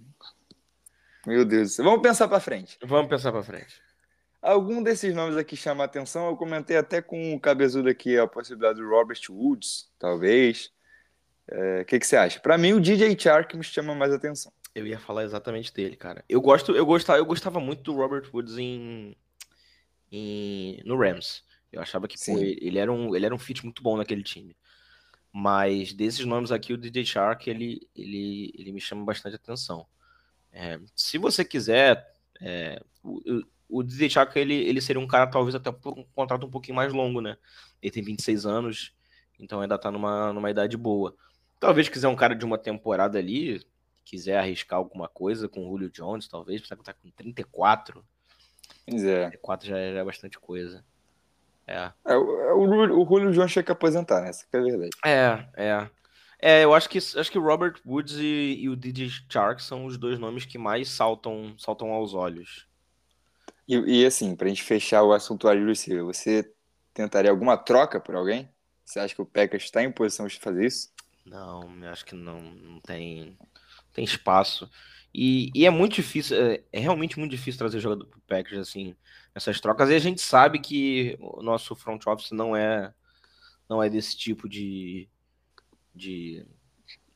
[1.27, 1.85] Meu Deus do céu.
[1.85, 2.79] Vamos pensar pra frente.
[2.83, 3.83] Vamos pensar pra frente.
[4.40, 6.29] Algum desses nomes aqui chama a atenção.
[6.29, 10.70] Eu comentei até com o cabezudo aqui a possibilidade do Robert Woods, talvez.
[11.50, 12.40] É, O que, que você acha?
[12.40, 14.52] Pra mim, o DJ Chark me chama mais atenção.
[14.74, 16.24] Eu ia falar exatamente dele, cara.
[16.28, 19.16] Eu gosto, eu gostava, eu gostava muito do Robert Woods em,
[20.12, 21.44] em- no Rams.
[21.72, 24.56] Eu achava que pô, ele, era um, ele era um fit muito bom naquele time.
[25.32, 29.87] Mas desses nomes aqui, o DJ Shark, ele, ele, ele me chama bastante atenção.
[30.52, 32.06] É, se você quiser
[32.40, 33.20] É, o,
[33.68, 36.76] o DJ Chaka, ele, ele seria um cara, talvez, até por um contrato um pouquinho
[36.76, 37.37] mais longo, né?
[37.82, 38.94] Ele tem 26 anos,
[39.38, 41.16] então ainda tá numa, numa idade boa.
[41.61, 43.64] Talvez quiser um cara de uma temporada ali,
[44.05, 48.05] quiser arriscar alguma coisa com o Julio Jones, talvez, precisa tá com 34.
[48.88, 49.29] Pois é.
[49.29, 50.85] 34 já é, já é bastante coisa.
[51.66, 51.92] É.
[52.07, 54.31] é o, o, o Julio Jones tinha que aposentar, né?
[54.31, 54.90] Essa é a verdade.
[55.05, 55.90] É, é.
[56.40, 59.99] É, eu acho que acho que Robert Woods e, e o DJ Shark são os
[59.99, 62.68] dois nomes que mais saltam saltam aos olhos.
[63.66, 66.49] E, e assim, pra gente fechar o assunto wide receiver, você
[66.94, 68.49] tentaria alguma troca por alguém?
[68.85, 70.90] Você acha que o Packers está em posição de fazer isso?
[71.28, 73.36] Não, eu acho que não, não tem,
[73.92, 74.70] tem espaço.
[75.14, 78.94] E, e é muito difícil, é, é, realmente muito difícil trazer jogador pro Packers, assim,
[79.34, 79.90] essas trocas.
[79.90, 82.92] E a gente sabe que o nosso front office não é,
[83.68, 85.08] não é desse tipo de.
[85.94, 86.46] de...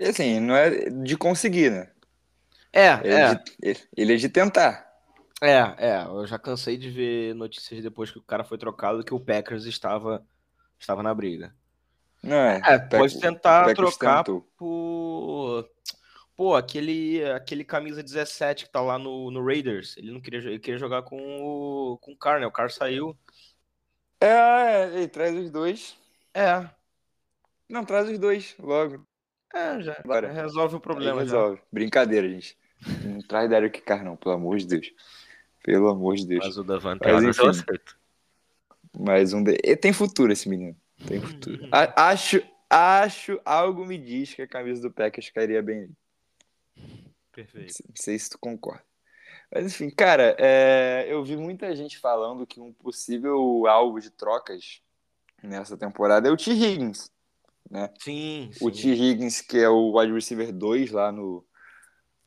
[0.00, 1.90] Assim, não é de conseguir, né?
[2.72, 3.34] É, ele é.
[3.34, 4.90] De, ele é de tentar.
[5.42, 9.12] É, é, eu já cansei de ver notícias depois que o cara foi trocado que
[9.12, 10.24] o Packers estava,
[10.78, 11.54] estava na briga.
[12.24, 12.74] É.
[12.74, 15.68] é pode tentar trocar por
[16.34, 20.58] Pô, aquele, aquele camisa 17 que tá lá no, no Raiders, ele não queria, ele
[20.58, 22.46] queria jogar com o, com o Carr, né?
[22.46, 23.16] O Carr saiu.
[24.20, 25.96] É, é, ele traz os dois.
[26.34, 26.68] É.
[27.68, 29.06] Não, traz os dois logo.
[29.54, 30.00] É, já.
[30.02, 31.20] Agora, resolve o problema.
[31.20, 31.58] resolve.
[31.58, 31.62] Já.
[31.70, 32.56] Brincadeira, gente.
[33.04, 34.92] Não traz Derek Carr, não, pelo amor de Deus.
[35.62, 36.44] Pelo amor de Deus.
[36.44, 37.78] Mas o Davante Mas, enfim,
[38.98, 39.42] mais um.
[39.44, 39.54] De...
[39.76, 40.76] Tem futuro esse menino.
[41.06, 41.68] Tem futuro.
[41.96, 45.90] acho, acho, algo me diz que a camisa do Packers cairia bem
[47.32, 47.72] Perfeito.
[47.88, 48.84] Não sei se tu concorda.
[49.50, 54.82] Mas enfim, cara, é, eu vi muita gente falando que um possível alvo de trocas
[55.42, 56.50] nessa temporada é o T.
[56.52, 57.10] Higgins.
[57.70, 57.90] Né?
[57.98, 58.88] Sim, O T.
[58.88, 61.44] Higgins, que é o wide receiver 2 lá, no,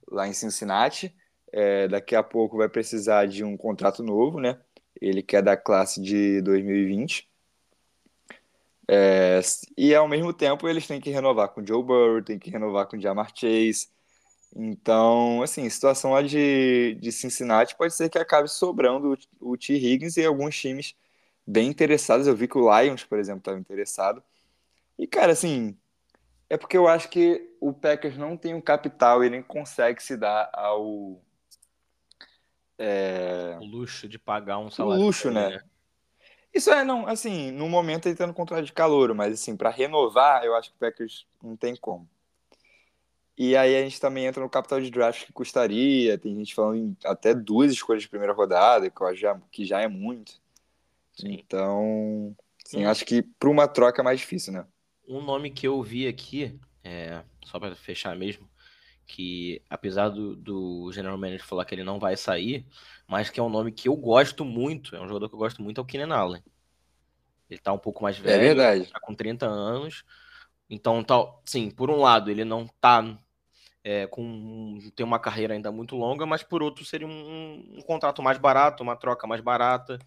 [0.09, 1.15] lá em Cincinnati.
[1.51, 4.59] É, daqui a pouco vai precisar de um contrato novo, né?
[4.99, 7.29] Ele que é da classe de 2020.
[8.87, 9.39] É,
[9.77, 12.85] e ao mesmo tempo eles têm que renovar com o Joe Burrow, tem que renovar
[12.87, 13.87] com o Jamar Chase,
[14.55, 19.73] então, assim, situação lá de, de Cincinnati pode ser que acabe sobrando o, o T.
[19.73, 20.95] Higgins e alguns times
[21.45, 22.25] bem interessados.
[22.25, 24.23] Eu vi que o Lions, por exemplo, estava interessado.
[24.97, 25.77] E, cara, assim,
[26.49, 30.01] é porque eu acho que o Packers não tem o um capital e nem consegue
[30.01, 31.21] se dar ao.
[32.77, 33.57] É...
[33.59, 35.03] O luxo de pagar um salário.
[35.03, 35.59] O luxo, né?
[36.55, 39.69] Isso é, não, assim, no momento ele tá no contrato de calor, mas, assim, para
[39.69, 42.07] renovar, eu acho que o Packers não tem como.
[43.37, 46.17] E aí a gente também entra no capital de draft que custaria.
[46.17, 49.81] Tem gente falando em até duas escolhas de primeira rodada, que, eu já, que já
[49.81, 50.39] é muito.
[51.11, 51.33] Sim.
[51.33, 54.65] Então, sim, acho que para uma troca é mais difícil, né?
[55.05, 58.49] Um nome que eu vi aqui, é, só para fechar mesmo,
[59.05, 62.65] que apesar do, do General Manager falar que ele não vai sair,
[63.07, 65.61] mas que é um nome que eu gosto muito, é um jogador que eu gosto
[65.61, 66.43] muito, é o Keenan Allen.
[67.49, 68.91] Ele tá um pouco mais é velho, é verdade.
[68.91, 70.03] tá com 30 anos.
[70.69, 73.17] Então, tal, sim, por um lado, ele não tá
[73.83, 78.23] é, com tem uma carreira ainda muito longa, mas por outro seria um, um, contrato
[78.23, 79.99] mais barato, uma troca mais barata.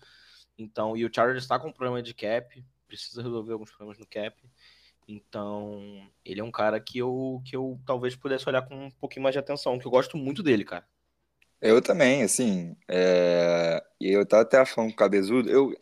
[0.58, 4.37] Então, e o Chargers está com problema de cap, precisa resolver alguns problemas no cap.
[5.09, 9.23] Então, ele é um cara que eu, que eu talvez pudesse olhar com um pouquinho
[9.23, 10.87] mais de atenção, que eu gosto muito dele, cara.
[11.61, 13.83] Eu também, assim, é...
[13.99, 15.75] eu tava até falando com o Cabezudo, eu,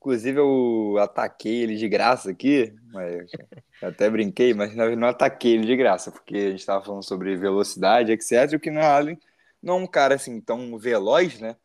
[0.00, 3.28] Inclusive, eu ataquei ele de graça aqui, mas
[3.82, 8.12] até brinquei, mas não ataquei ele de graça, porque a gente estava falando sobre velocidade,
[8.12, 8.54] etc.
[8.54, 9.18] O Keenan Allen
[9.60, 11.56] não é um cara assim tão veloz, né?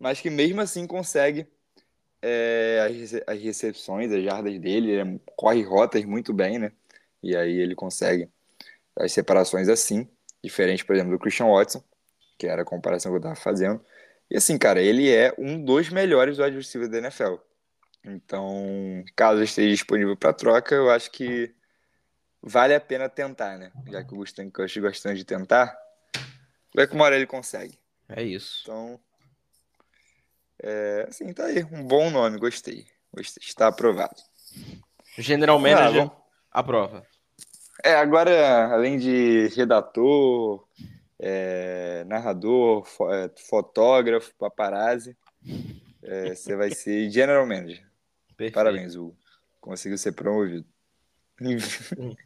[0.00, 1.48] Mas que mesmo assim consegue
[2.22, 6.72] é, as, recepções, as jardas dele, ele é, corre rotas muito bem, né?
[7.22, 8.28] E aí ele consegue
[8.96, 10.08] as separações assim,
[10.42, 11.82] diferente, por exemplo, do Christian Watson,
[12.38, 13.84] que era a comparação que eu estava fazendo.
[14.30, 17.36] E assim, cara, ele é um dos melhores wide receivers da NFL.
[18.04, 21.54] Então, caso esteja disponível para troca, eu acho que
[22.42, 23.70] vale a pena tentar, né?
[23.90, 25.76] Já que o Gustavo gosta bastante de tentar,
[26.74, 27.78] vai que uma hora ele consegue.
[28.08, 28.62] É isso.
[28.62, 29.00] Então,
[30.62, 31.64] é, assim, tá aí.
[31.64, 32.86] Um bom nome, gostei.
[33.12, 33.42] gostei.
[33.44, 34.16] Está aprovado.
[35.18, 37.06] General Manager ah, aprova.
[37.82, 40.66] É, agora, além de redator,
[41.18, 45.16] é, narrador, é, fotógrafo, paparazzi,
[46.02, 47.86] é, você vai ser General Manager.
[48.28, 48.54] Perfeito.
[48.54, 49.16] Parabéns, Hugo.
[49.60, 50.66] Conseguiu ser promovido.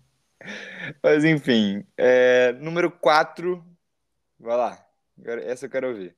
[1.02, 3.64] Mas enfim, é, número 4.
[4.38, 4.86] Vai lá.
[5.44, 6.16] Essa eu quero ouvir.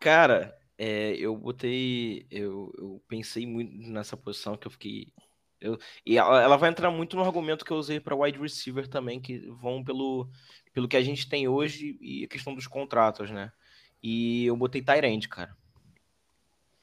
[0.00, 2.26] Cara, é, eu botei.
[2.30, 5.12] Eu, eu, pensei muito nessa posição que eu fiquei.
[5.60, 8.86] Eu, e ela, ela, vai entrar muito no argumento que eu usei para wide receiver
[8.86, 10.28] também, que vão pelo,
[10.72, 13.52] pelo que a gente tem hoje e a questão dos contratos, né?
[14.02, 15.56] E eu botei Tyrande, cara.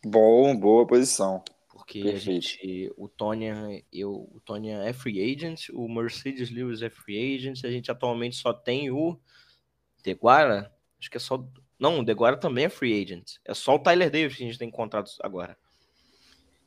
[0.03, 1.43] Bom, boa posição.
[1.69, 3.45] Porque a gente, o Tony,
[3.91, 8.37] eu, o Tony é free agent, o Mercedes Lewis é free agent, a gente atualmente
[8.37, 9.19] só tem o
[10.03, 11.45] Deguara, acho que é só,
[11.81, 14.59] não, o Deguara também é free agent, é só o Tyler Davis que a gente
[14.59, 15.57] tem contratos agora.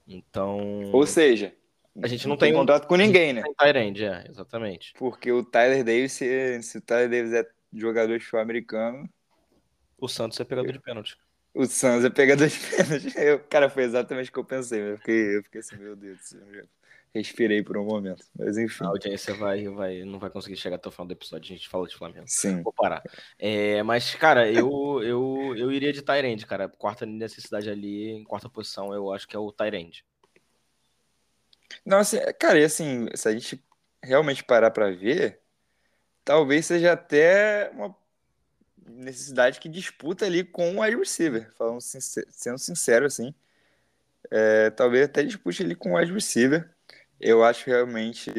[0.09, 1.55] Então, ou seja,
[2.03, 3.45] a gente não, não tem, tem contrato com ninguém, né?
[3.57, 4.93] Tyrande, é, exatamente.
[4.99, 9.09] Porque o Tyler Davis, se, se o Tyler Davis é jogador de futebol americano,
[9.97, 11.17] o Santos é pegador de pênalti.
[11.55, 13.15] O Santos é pegador de pênalti.
[13.17, 14.81] Eu, cara, foi exatamente o que eu pensei.
[14.81, 16.35] Eu fiquei, eu fiquei assim, meu Deus.
[17.15, 18.27] Respirei por um momento.
[18.37, 18.85] Mas enfim.
[18.85, 21.55] A audiência vai, vai, não vai conseguir chegar até o final do episódio.
[21.55, 22.25] A gente fala de Flamengo.
[22.27, 22.61] Sim.
[22.61, 23.05] Vou parar.
[23.39, 26.69] É, mas, cara, eu, eu, eu iria de Tyrande, cara.
[26.69, 30.05] Quarta necessidade ali, em quarta posição, eu acho que é o Tyrande.
[31.87, 33.65] Não, assim, cara, e assim, se a gente
[34.03, 35.41] realmente parar pra ver,
[36.25, 37.95] talvez seja até uma
[38.87, 43.33] necessidade que disputa ali com o wide receiver, falando sincero, sendo sincero assim.
[44.31, 46.74] É, talvez até dispute ali com o wide receiver.
[47.21, 48.31] Eu acho que realmente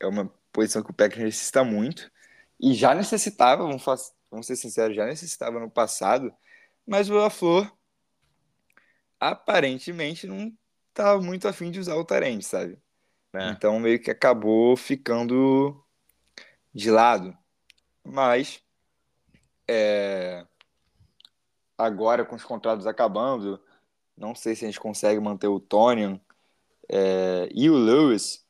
[0.00, 2.10] é uma posição que o Packers necessita muito.
[2.60, 3.84] E já necessitava, vamos,
[4.30, 6.32] vamos ser sinceros, já necessitava no passado,
[6.86, 7.70] mas o LaFleur
[9.18, 10.52] aparentemente não
[10.88, 12.78] estava muito afim de usar o Tarente, sabe?
[13.32, 13.50] É.
[13.50, 15.82] Então meio que acabou ficando
[16.72, 17.36] de lado.
[18.04, 18.62] Mas
[19.66, 20.46] é,
[21.78, 23.60] agora, com os contratos acabando,
[24.16, 26.20] não sei se a gente consegue manter o Tony
[26.92, 28.44] é, e o Lewis.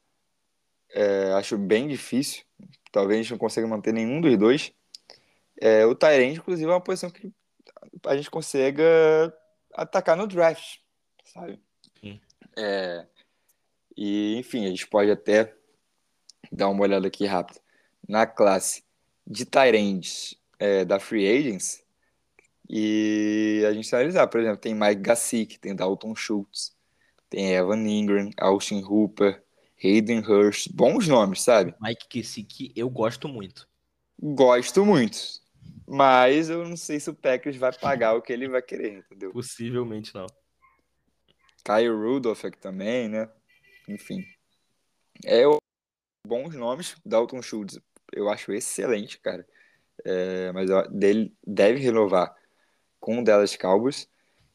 [0.94, 2.42] É, acho bem difícil.
[2.90, 4.72] Talvez a gente não consiga manter nenhum dos dois.
[5.60, 7.32] É, o Tyrande, inclusive, é uma posição que
[8.04, 9.32] a gente consiga
[9.72, 10.78] atacar no draft,
[11.24, 11.62] sabe?
[12.56, 13.06] É,
[13.96, 15.54] e, enfim, a gente pode até
[16.50, 17.60] dar uma olhada aqui rápido.
[18.06, 18.82] Na classe
[19.26, 21.82] de Tyrands é, da Free Agents
[22.68, 26.74] e a gente analisar, por exemplo, tem Mike Gassick, tem Dalton Schultz,
[27.32, 29.42] tem Evan Ingram, Austin Hooper,
[29.82, 31.74] Hayden Hurst, bons nomes, sabe?
[31.80, 33.68] Mike Gassick eu gosto muito.
[34.20, 35.18] Gosto muito,
[35.86, 39.32] mas eu não sei se o Packers vai pagar o que ele vai querer, entendeu?
[39.32, 40.26] Possivelmente não.
[41.64, 43.28] Kyle Rudolph aqui também, né?
[43.88, 44.24] Enfim.
[45.24, 45.42] É
[46.26, 47.80] bons nomes, Dalton Schultz,
[48.12, 49.44] eu acho excelente, cara
[50.04, 52.34] é, mas dele deve renovar
[53.00, 54.08] com o Dallas Cowboys.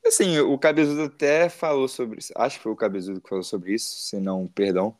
[0.07, 2.31] Assim, o Cabezudo até falou sobre isso.
[2.35, 4.97] Acho que foi o Cabezudo que falou sobre isso, se não, perdão.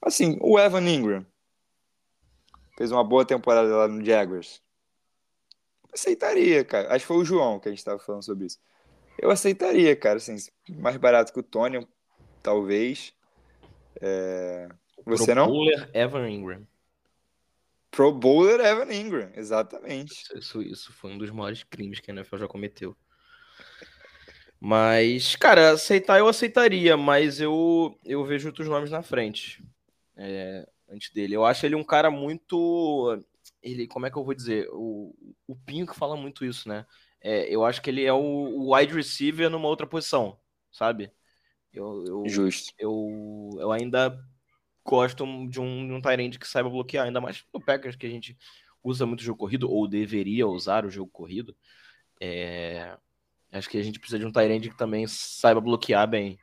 [0.00, 1.26] Assim, o Evan Ingram
[2.76, 4.60] fez uma boa temporada lá no Jaguars.
[5.92, 6.88] Aceitaria, cara.
[6.94, 8.58] Acho que foi o João que a gente estava falando sobre isso.
[9.18, 10.16] Eu aceitaria, cara.
[10.16, 10.36] Assim,
[10.68, 11.86] mais barato que o Tony,
[12.42, 13.14] talvez.
[14.00, 14.68] É...
[15.04, 15.50] Você não?
[15.94, 16.66] Evan Ingram.
[17.90, 20.14] Pro Bowler Evan Ingram, exatamente.
[20.34, 22.96] Isso, isso foi um dos maiores crimes que a NFL já cometeu.
[24.64, 29.60] Mas, cara, aceitar eu aceitaria, mas eu, eu vejo outros nomes na frente.
[30.16, 31.34] É, antes dele.
[31.34, 33.20] Eu acho ele um cara muito.
[33.60, 34.68] Ele, como é que eu vou dizer?
[34.70, 35.12] O,
[35.48, 36.86] o Pinho que fala muito isso, né?
[37.20, 40.38] É, eu acho que ele é o, o, wide receiver numa outra posição,
[40.70, 41.10] sabe?
[41.72, 42.72] Eu, eu, Justo.
[42.78, 44.16] Eu, eu ainda
[44.84, 48.10] gostam de um, de um Tyrande que saiba bloquear, ainda mais no Packers, que a
[48.10, 48.38] gente
[48.80, 51.56] usa muito o jogo corrido, ou deveria usar o jogo corrido.
[52.20, 52.96] É...
[53.52, 56.38] Acho que a gente precisa de um Tyrande que também saiba bloquear bem.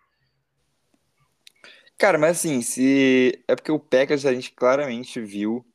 [1.98, 3.44] Cara, mas assim, se.
[3.48, 5.66] É porque o Packers a gente claramente viu.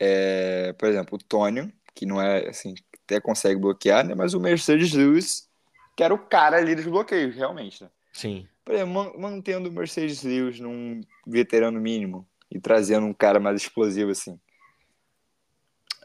[0.00, 0.72] É...
[0.72, 4.14] Por exemplo, o Tônio, que não é assim, até consegue bloquear, né?
[4.14, 5.48] Mas o Mercedes Lewis,
[5.94, 7.90] que era o cara ali dos bloqueios, realmente, né?
[8.12, 8.48] Sim.
[8.64, 14.10] Por exemplo, mantendo o Mercedes Lewis num veterano mínimo e trazendo um cara mais explosivo
[14.10, 14.40] assim.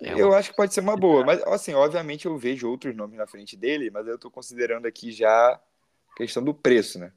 [0.02, 3.18] É eu acho que pode ser uma boa, mas assim, obviamente eu vejo outros nomes
[3.18, 7.12] na frente dele, mas eu tô considerando aqui já a questão do preço, né?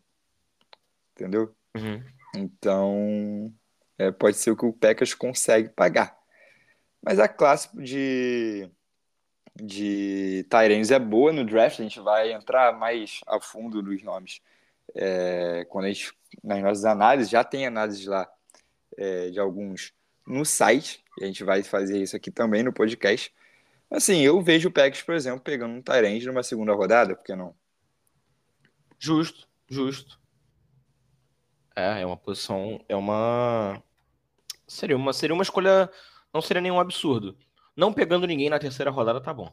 [1.12, 1.54] Entendeu?
[1.74, 2.04] Uhum.
[2.36, 3.54] Então,
[3.98, 6.16] é, pode ser o que o Packers consegue pagar.
[7.02, 8.70] Mas a classe de
[9.56, 14.40] de Tyrants é boa no draft, a gente vai entrar mais a fundo nos nomes
[14.94, 16.12] é, quando a gente,
[16.42, 18.28] nas nossas análises, já tem análises lá
[18.96, 19.92] é, de alguns
[20.26, 23.32] no site, e a gente vai fazer isso aqui também no podcast.
[23.90, 27.34] Assim, eu vejo o Packers, por exemplo, pegando um Tyrande numa segunda rodada, por que
[27.34, 27.54] não?
[28.98, 30.18] Justo, justo.
[31.76, 33.82] É, é uma posição, é uma
[34.66, 35.90] seria uma seria uma escolha,
[36.32, 37.36] não seria nenhum absurdo.
[37.76, 39.52] Não pegando ninguém na terceira rodada tá bom.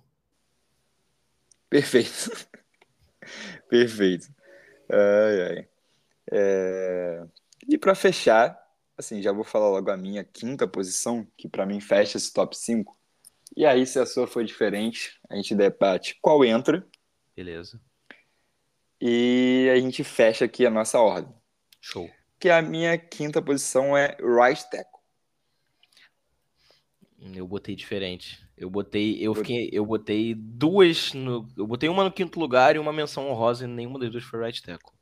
[1.69, 2.47] Perfeito.
[3.69, 4.27] Perfeito.
[4.89, 5.69] Ai, ai.
[6.31, 7.23] É...
[7.67, 8.60] E para fechar,
[9.01, 12.57] assim, já vou falar logo a minha quinta posição, que para mim fecha esse top
[12.57, 12.97] 5.
[13.55, 16.87] E aí, se a sua for diferente, a gente debate qual entra.
[17.35, 17.81] Beleza.
[18.99, 21.33] E a gente fecha aqui a nossa ordem.
[21.81, 22.09] Show.
[22.39, 25.01] Que a minha quinta posição é right tackle.
[27.35, 28.47] Eu botei diferente.
[28.57, 32.79] Eu botei, eu fiquei, eu botei duas no, eu botei uma no quinto lugar e
[32.79, 34.93] uma menção honrosa e nenhuma das duas foi right tackle.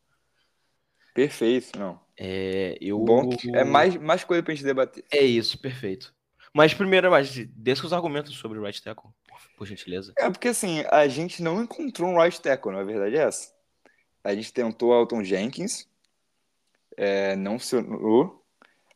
[1.13, 1.99] Perfeito, não.
[2.21, 5.05] É, eu Bom, é mais, mais coisa pra gente debater.
[5.09, 6.13] É isso, perfeito.
[6.53, 9.09] Mas primeiro, mas desça os argumentos sobre o right tackle,
[9.57, 10.11] por gentileza.
[10.17, 13.53] É porque assim, a gente não encontrou um right tackle, na verdade é essa.
[14.21, 15.87] A gente tentou Alton Jenkins,
[16.97, 18.43] é, não funcionou.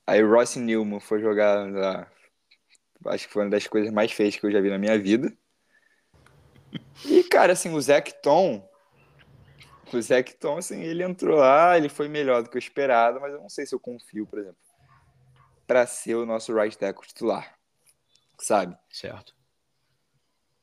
[0.06, 2.12] Aí o Ross Newman foi jogar lá,
[3.06, 5.32] acho que foi uma das coisas mais feias que eu já vi na minha vida.
[7.06, 8.68] E, cara, assim, o Zac Tom,
[9.98, 13.34] o Zac Tom, assim, ele entrou lá, ele foi melhor do que eu esperado, mas
[13.34, 14.58] eu não sei se eu confio, por exemplo,
[15.66, 17.58] para ser o nosso right tackle titular,
[18.38, 18.78] sabe?
[18.90, 19.34] Certo.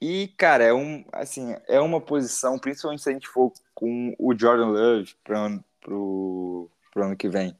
[0.01, 4.37] E, cara, é um, assim, é uma posição, principalmente se a gente for com o
[4.37, 7.55] Jordan Love para pro, pro ano que vem,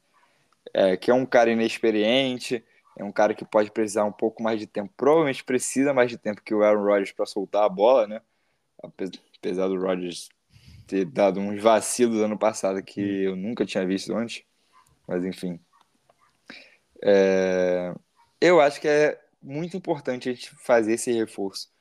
[0.73, 2.63] é, que é um cara inexperiente,
[2.97, 6.17] é um cara que pode precisar um pouco mais de tempo, provavelmente precisa mais de
[6.17, 8.21] tempo que o Aaron Rodgers para soltar a bola, né?
[8.83, 10.29] Apesar do Rodgers
[10.91, 14.43] ter dado uns vacilos ano passado que eu nunca tinha visto antes,
[15.07, 15.57] mas enfim.
[17.01, 17.95] É,
[18.41, 21.71] eu acho que é muito importante a gente fazer esse reforço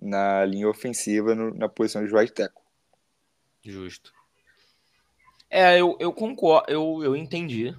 [0.00, 2.62] na linha ofensiva, no, na posição de right tackle.
[3.64, 4.12] Justo.
[5.48, 7.74] É, eu, eu concordo, eu, eu entendi.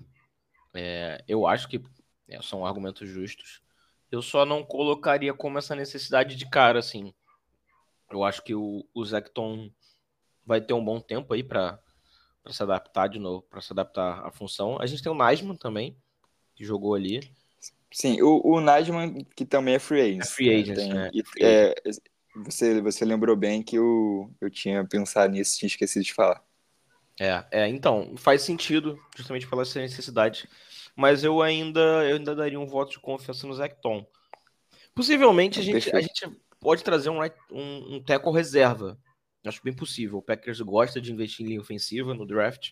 [0.74, 1.84] É, eu acho que
[2.28, 3.62] é, são argumentos justos.
[4.12, 7.14] Eu só não colocaria como essa necessidade de cara, assim.
[8.10, 9.72] Eu acho que o, o Zecton
[10.46, 11.80] vai ter um bom tempo aí para
[12.50, 14.78] se adaptar de novo, para se adaptar à função.
[14.80, 15.96] A gente tem o Najman também,
[16.56, 17.22] que jogou ali.
[17.92, 20.22] Sim, o, o Najman, que também é free agent.
[20.22, 21.10] É free agent, né?
[21.10, 21.98] Tem, e, free é, agent.
[22.36, 26.44] Você, você lembrou bem que eu, eu tinha pensado nisso, tinha esquecido de falar.
[27.20, 30.50] É, é, então, faz sentido, justamente pela essa necessidade.
[30.96, 34.06] Mas eu ainda, eu ainda daria um voto de confiança no Zecton.
[34.96, 36.30] Possivelmente a gente, a gente
[36.60, 37.22] pode trazer um,
[37.52, 38.98] um, um tackle reserva.
[39.46, 40.20] Acho bem possível.
[40.20, 42.72] O Packers gosta de investir em linha ofensiva no draft.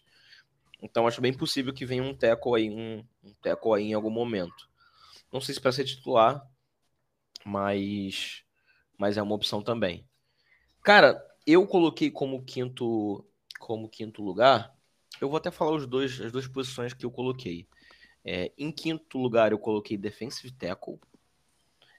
[0.81, 4.09] Então acho bem possível que venha um tackle aí, um, um tackle aí em algum
[4.09, 4.69] momento.
[5.31, 6.45] Não sei se para ser titular,
[7.45, 8.43] mas
[8.97, 10.07] mas é uma opção também.
[10.83, 13.25] Cara, eu coloquei como quinto
[13.59, 14.73] como quinto lugar.
[15.19, 17.67] Eu vou até falar os dois, as duas posições que eu coloquei.
[18.23, 20.99] É, em quinto lugar, eu coloquei defensive tackle.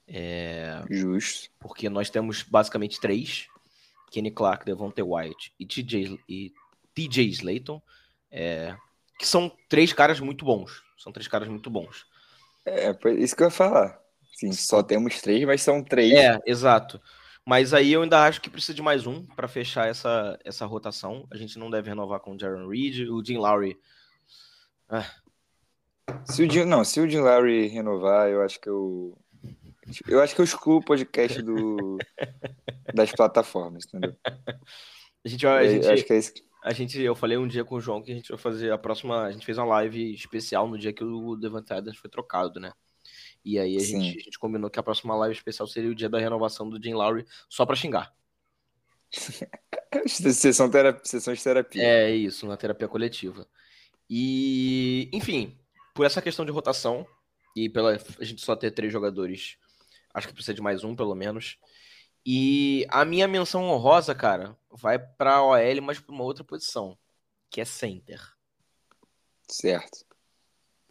[0.07, 1.49] É, Justo.
[1.59, 3.47] Porque nós temos basicamente três:
[4.13, 6.53] Kenny Clark, Devontae White e TJ, e
[6.93, 7.81] TJ Slayton.
[8.31, 8.75] É,
[9.17, 10.83] que são três caras muito bons.
[10.97, 12.05] São três caras muito bons.
[12.63, 13.99] É, isso que eu ia falar.
[14.35, 16.13] Sim, só temos três, mas são três.
[16.13, 17.01] É, exato.
[17.45, 21.27] Mas aí eu ainda acho que precisa de mais um para fechar essa, essa rotação.
[21.31, 23.09] A gente não deve renovar com o Jaron Reed.
[23.09, 23.77] O Jim Lowry.
[24.87, 25.09] Ah.
[26.25, 29.17] Se o Jim, não, se o Jim Lowry renovar, eu acho que eu.
[30.07, 31.97] Eu acho que eu excluo o podcast do,
[32.93, 34.15] das plataformas, entendeu?
[35.25, 36.33] A gente, a, gente, acho que é isso.
[36.63, 38.77] A gente, eu falei um dia com o João que a gente vai fazer a
[38.77, 39.23] próxima.
[39.23, 42.71] A gente fez uma live especial no dia que o Devante Adams foi trocado, né?
[43.43, 46.07] E aí a gente, a gente, combinou que a próxima live especial seria o dia
[46.07, 48.13] da renovação do Jim Lowry só para xingar.
[50.07, 51.83] sessão, terapia, sessão de terapia.
[51.83, 53.45] É isso, na terapia coletiva.
[54.09, 55.57] E, enfim,
[55.93, 57.05] por essa questão de rotação
[57.55, 59.57] e pela a gente só ter três jogadores,
[60.13, 61.57] acho que precisa de mais um pelo menos.
[62.25, 66.97] E a minha menção honrosa, cara, vai para OL, mas para uma outra posição,
[67.49, 68.21] que é center.
[69.49, 70.05] Certo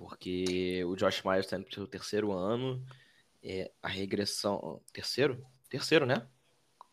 [0.02, 2.84] porque o Josh Myers está indo para o terceiro ano.
[3.40, 4.82] É, a regressão.
[4.92, 5.46] Terceiro?
[5.68, 6.26] Terceiro, né?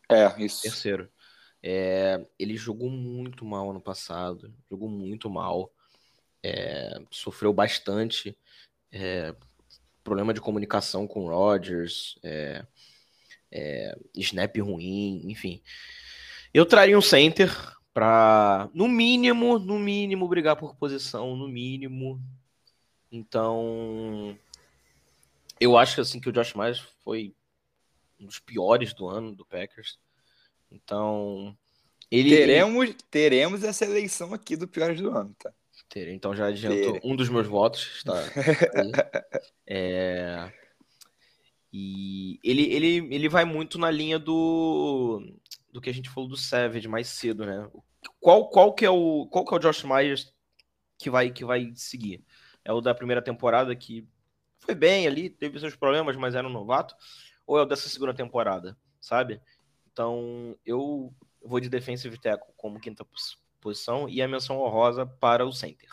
[0.08, 0.62] É, isso.
[0.62, 1.10] Terceiro.
[1.60, 4.54] É, ele jogou muito mal ano passado.
[4.70, 5.72] Jogou muito mal.
[6.40, 8.38] É, sofreu bastante.
[8.92, 9.34] É,
[10.10, 12.18] problema de comunicação com o Rodgers.
[12.22, 12.64] É,
[13.52, 15.62] é, snap ruim, enfim.
[16.52, 17.50] Eu traria um center
[17.94, 22.20] para, no mínimo, no mínimo, brigar por posição, no mínimo,
[23.10, 24.38] então,
[25.58, 27.34] eu acho assim que o Josh Myers foi
[28.20, 29.98] um dos piores do ano do Packers.
[30.70, 31.56] Então,
[32.10, 35.52] ele teremos teremos essa eleição aqui do piores do ano, tá?
[35.96, 38.14] Então já adiantou um dos meus votos, está.
[39.66, 40.52] é...
[41.72, 45.22] E ele, ele, ele vai muito na linha do
[45.72, 47.70] do que a gente falou do Savage mais cedo, né?
[48.18, 50.32] Qual, qual que é o qual que é o Josh Myers
[50.98, 52.24] que vai que vai seguir?
[52.64, 54.06] é o da primeira temporada que
[54.58, 56.94] foi bem ali, teve seus problemas, mas era um novato.
[57.46, 59.40] ou é o dessa segunda temporada, sabe?
[59.92, 61.12] Então, eu
[61.42, 63.04] vou de defensive tackle como quinta
[63.60, 65.90] posição e a menção honrosa para o center.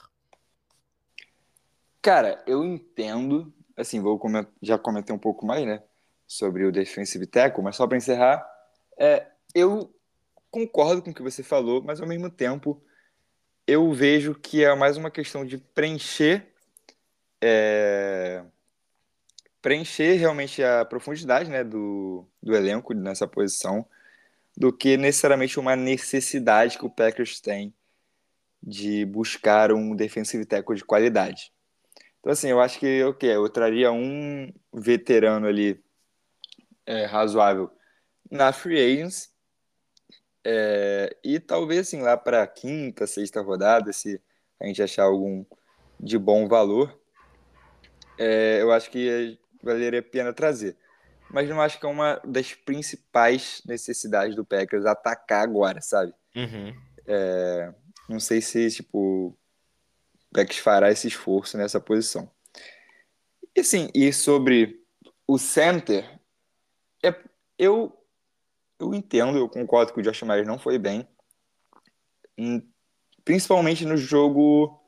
[2.01, 5.84] Cara, eu entendo, assim, vou comentar, já comentei um pouco mais, né,
[6.26, 8.47] sobre o defensive tackle, mas só para encerrar,
[8.97, 9.93] é, eu
[10.49, 12.82] concordo com o que você falou, mas ao mesmo tempo
[13.65, 16.47] eu vejo que é mais uma questão de preencher
[17.41, 18.43] é,
[19.61, 23.86] preencher realmente a profundidade né, do, do elenco nessa posição
[24.58, 27.72] do que necessariamente uma necessidade que o Packers tem
[28.62, 31.53] de buscar um defensive tackle de qualidade.
[32.20, 35.80] Então, assim, eu acho que okay, eu traria um veterano ali
[36.88, 37.70] é, razoável
[38.32, 39.32] na Free Agents
[40.43, 44.20] é, e talvez, assim, lá para a quinta, sexta rodada, se
[44.60, 45.45] a gente achar algum
[45.99, 46.99] de bom valor,
[48.18, 50.76] é, eu acho que valeria a pena trazer
[51.30, 56.13] mas não acho que é uma das principais necessidades do Packers atacar agora, sabe?
[56.36, 56.73] Uhum.
[57.05, 57.73] É,
[58.07, 59.38] não sei se, tipo, o
[60.34, 62.30] Packers fará esse esforço nessa posição.
[63.55, 64.84] E assim, e sobre
[65.28, 66.19] o center,
[67.03, 67.13] é,
[67.57, 67.91] eu,
[68.80, 71.07] eu entendo, eu concordo que o Josh Myers não foi bem,
[73.25, 74.80] principalmente no jogo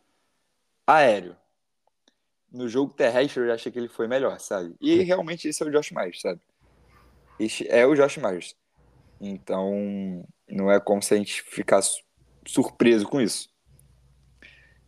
[0.86, 1.39] aéreo
[2.52, 4.76] no jogo terrestre eu achei que ele foi melhor, sabe?
[4.80, 6.40] E realmente esse é o Josh Myers, sabe?
[7.40, 8.56] Esse é o Josh Myers.
[9.22, 12.02] Então, não é como se a gente ficasse
[12.46, 13.50] surpreso com isso.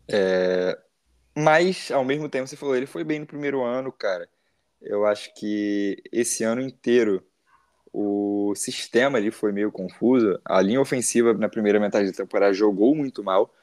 [0.08, 0.78] É...
[1.38, 4.28] Mas, ao mesmo tempo, você falou, ele foi bem no primeiro ano, cara.
[4.82, 7.26] Eu acho que esse ano inteiro
[7.94, 10.40] o sistema ali foi meio confuso.
[10.46, 13.54] A linha ofensiva na primeira metade da temporada jogou muito mal.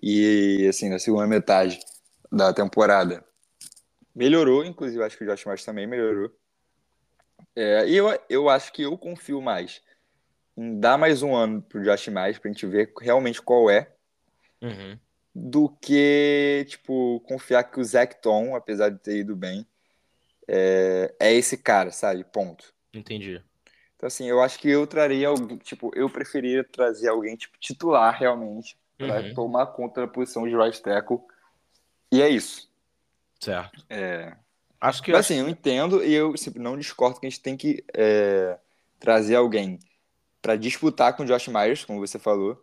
[0.00, 1.80] E, assim, na segunda metade
[2.30, 3.24] da temporada
[4.16, 6.34] Melhorou, inclusive acho que o Josh Myers também melhorou.
[7.54, 9.82] É, e eu, eu acho que eu confio mais
[10.56, 13.92] em dar mais um ano pro Josh Myers pra gente ver realmente qual é,
[14.62, 14.98] uhum.
[15.34, 19.66] do que, tipo, confiar que o Zach Tom, apesar de ter ido bem,
[20.48, 22.24] é, é esse cara, sabe?
[22.24, 22.72] Ponto.
[22.94, 23.42] Entendi.
[23.96, 28.18] Então, assim, eu acho que eu traria alguém, tipo, eu preferia trazer alguém, tipo, titular
[28.18, 29.34] realmente, para uhum.
[29.34, 31.18] tomar conta da posição de right tackle.
[32.10, 32.70] E é isso.
[33.40, 33.84] Certo.
[33.88, 34.36] É.
[34.80, 35.12] Acho que.
[35.12, 38.58] Mas, assim, eu entendo e eu assim, não discordo que a gente tem que é,
[38.98, 39.78] trazer alguém
[40.40, 42.62] para disputar com o Josh Myers, como você falou,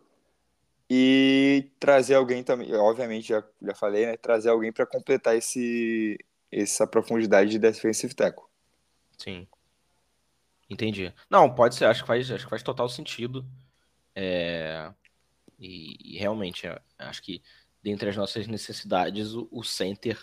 [0.88, 4.16] e trazer alguém também, obviamente, já, já falei, né?
[4.16, 6.18] Trazer alguém para completar esse,
[6.50, 8.44] essa profundidade de defensive tackle.
[9.18, 9.46] Sim.
[10.68, 11.12] Entendi.
[11.28, 13.44] Não, pode ser, acho que faz, acho que faz total sentido.
[14.14, 14.90] É...
[15.58, 16.66] E, e realmente,
[16.98, 17.42] acho que
[17.82, 20.18] dentre as nossas necessidades, o, o center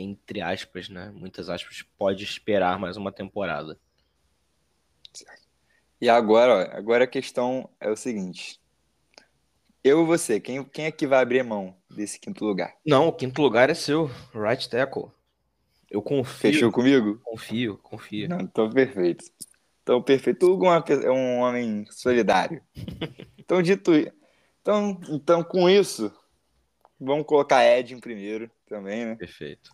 [0.00, 1.12] entre aspas, né?
[1.14, 3.78] Muitas aspas, pode esperar mais uma temporada.
[6.00, 8.60] E agora, ó, agora a questão é o seguinte.
[9.82, 12.74] Eu e você, quem, quem é que vai abrir mão desse quinto lugar?
[12.84, 15.10] Não, o quinto lugar é seu, right tackle.
[15.90, 16.52] Eu confio.
[16.52, 17.20] Fechou comigo?
[17.24, 18.28] Confio, confio.
[18.28, 19.24] Não, então perfeito.
[19.82, 20.46] Então perfeito.
[20.46, 22.62] Hugo é um homem solidário.
[23.38, 23.92] então, dito
[24.60, 26.12] então, então, com isso,
[26.98, 29.16] vamos colocar Ed em primeiro também, né?
[29.16, 29.72] Perfeito.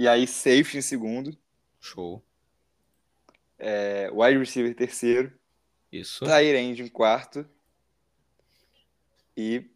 [0.00, 1.36] E aí, safety em segundo.
[1.78, 2.24] Show.
[3.58, 5.30] É, wide receiver terceiro.
[5.92, 6.24] Isso.
[6.24, 7.46] Tyrande em quarto.
[9.36, 9.70] E.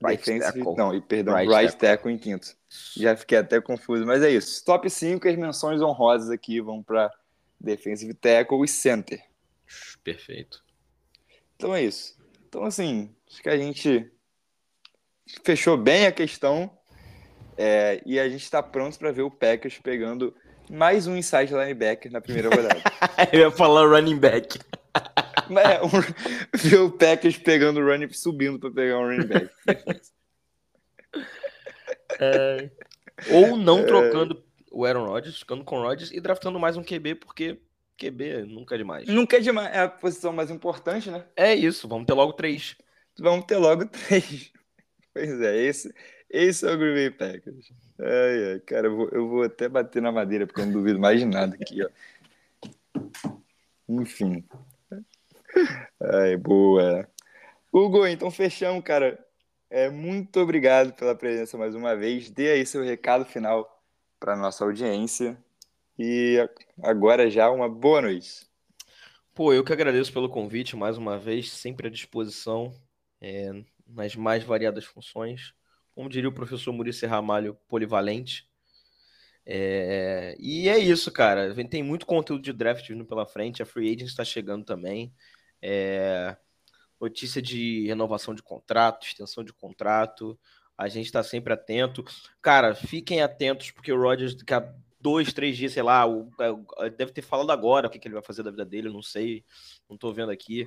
[0.00, 0.76] Defensive, tackle.
[0.76, 1.88] Não, e perdão, Right right, tackle.
[1.88, 2.12] tackle.
[2.12, 2.56] em quinto.
[2.96, 4.64] Já fiquei até confuso, mas é isso.
[4.64, 7.12] Top 5, as menções honrosas aqui vão para
[7.58, 9.20] defensive tackle e center.
[10.04, 10.62] Perfeito.
[11.56, 12.16] Então é isso.
[12.48, 14.12] Então, assim, acho que a gente
[15.42, 16.70] fechou bem a questão
[17.56, 20.34] é, e a gente está pronto para ver o Packers pegando
[20.70, 22.80] mais um inside linebacker na primeira rodada.
[23.32, 24.58] Eu ia falar running back.
[25.50, 29.50] É, um, ver o Packers pegando o running, subindo para pegar um running back.
[32.20, 32.70] É...
[33.30, 37.16] Ou não trocando o Aaron Rodgers, ficando com o Rodgers e draftando mais um QB,
[37.16, 37.60] porque
[37.96, 39.08] QB nunca é demais.
[39.08, 39.74] Nunca é demais.
[39.74, 41.24] É a posição mais importante, né?
[41.36, 42.76] É isso, vamos ter logo três.
[43.18, 44.52] Vamos ter logo três.
[45.12, 45.94] Pois é, esse,
[46.34, 47.72] esse é o Green Bay Packers.
[48.00, 50.98] Ai, ai, cara, eu vou, eu vou até bater na madeira, porque eu não duvido
[50.98, 51.88] mais de nada aqui, ó.
[53.88, 54.44] Enfim.
[56.00, 57.08] Ai, boa.
[57.72, 59.24] Hugo, então fechamos, cara.
[59.70, 62.28] É, muito obrigado pela presença mais uma vez.
[62.30, 63.82] Dê aí seu recado final
[64.18, 65.38] para nossa audiência.
[65.96, 66.38] E
[66.82, 68.44] agora já uma boa noite.
[69.32, 72.74] Pô, eu que agradeço pelo convite mais uma vez, sempre à disposição
[73.20, 73.52] é,
[73.86, 75.54] nas mais variadas funções
[75.94, 78.48] como diria o professor Murici Ramalho, polivalente.
[79.46, 81.54] É, e é isso, cara.
[81.68, 83.62] Tem muito conteúdo de draft vindo pela frente.
[83.62, 85.14] A Free Agent está chegando também.
[85.62, 86.36] É,
[87.00, 90.38] notícia de renovação de contrato, extensão de contrato.
[90.76, 92.04] A gente está sempre atento.
[92.42, 96.30] Cara, fiquem atentos, porque o Rodgers, daqui a dois, três dias, sei lá, o,
[96.96, 99.44] deve ter falado agora o que, ele vai fazer da vida dele, não sei,
[99.88, 100.66] não estou vendo aqui.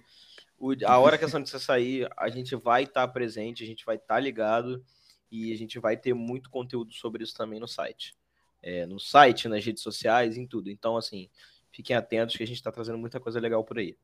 [0.86, 3.96] A hora que essa notícia sair, a gente vai estar tá presente, a gente vai
[3.96, 4.84] estar tá ligado
[5.32, 8.16] e a gente vai ter muito conteúdo sobre isso também no site
[8.62, 10.70] é, no site, nas redes sociais, em tudo.
[10.70, 11.30] Então, assim,
[11.72, 13.98] fiquem atentos que a gente está trazendo muita coisa legal por aí.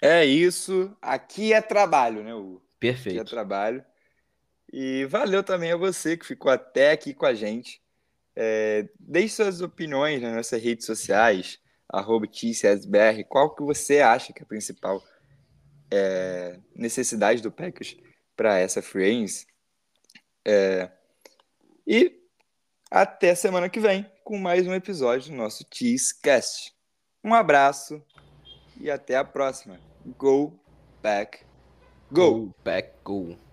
[0.00, 0.94] É isso.
[1.00, 2.62] Aqui é trabalho, né, Hugo?
[2.78, 3.20] Perfeito.
[3.20, 3.84] Aqui é trabalho.
[4.72, 7.80] E valeu também a você que ficou até aqui com a gente.
[8.34, 13.24] É, deixe suas opiniões nas nossas redes sociais, arroba TCSBR.
[13.28, 15.02] Qual que você acha que é a principal
[15.90, 17.96] é, necessidade do Packers
[18.36, 19.24] para essa free
[20.44, 20.90] É,
[21.86, 22.20] e
[22.90, 26.74] até semana que vem com mais um episódio do nosso Cheesecast.
[27.22, 28.02] Um abraço
[28.78, 29.80] e até a próxima.
[30.18, 30.52] Go
[31.02, 31.44] back,
[32.10, 32.46] go.
[32.46, 33.43] Go back, go.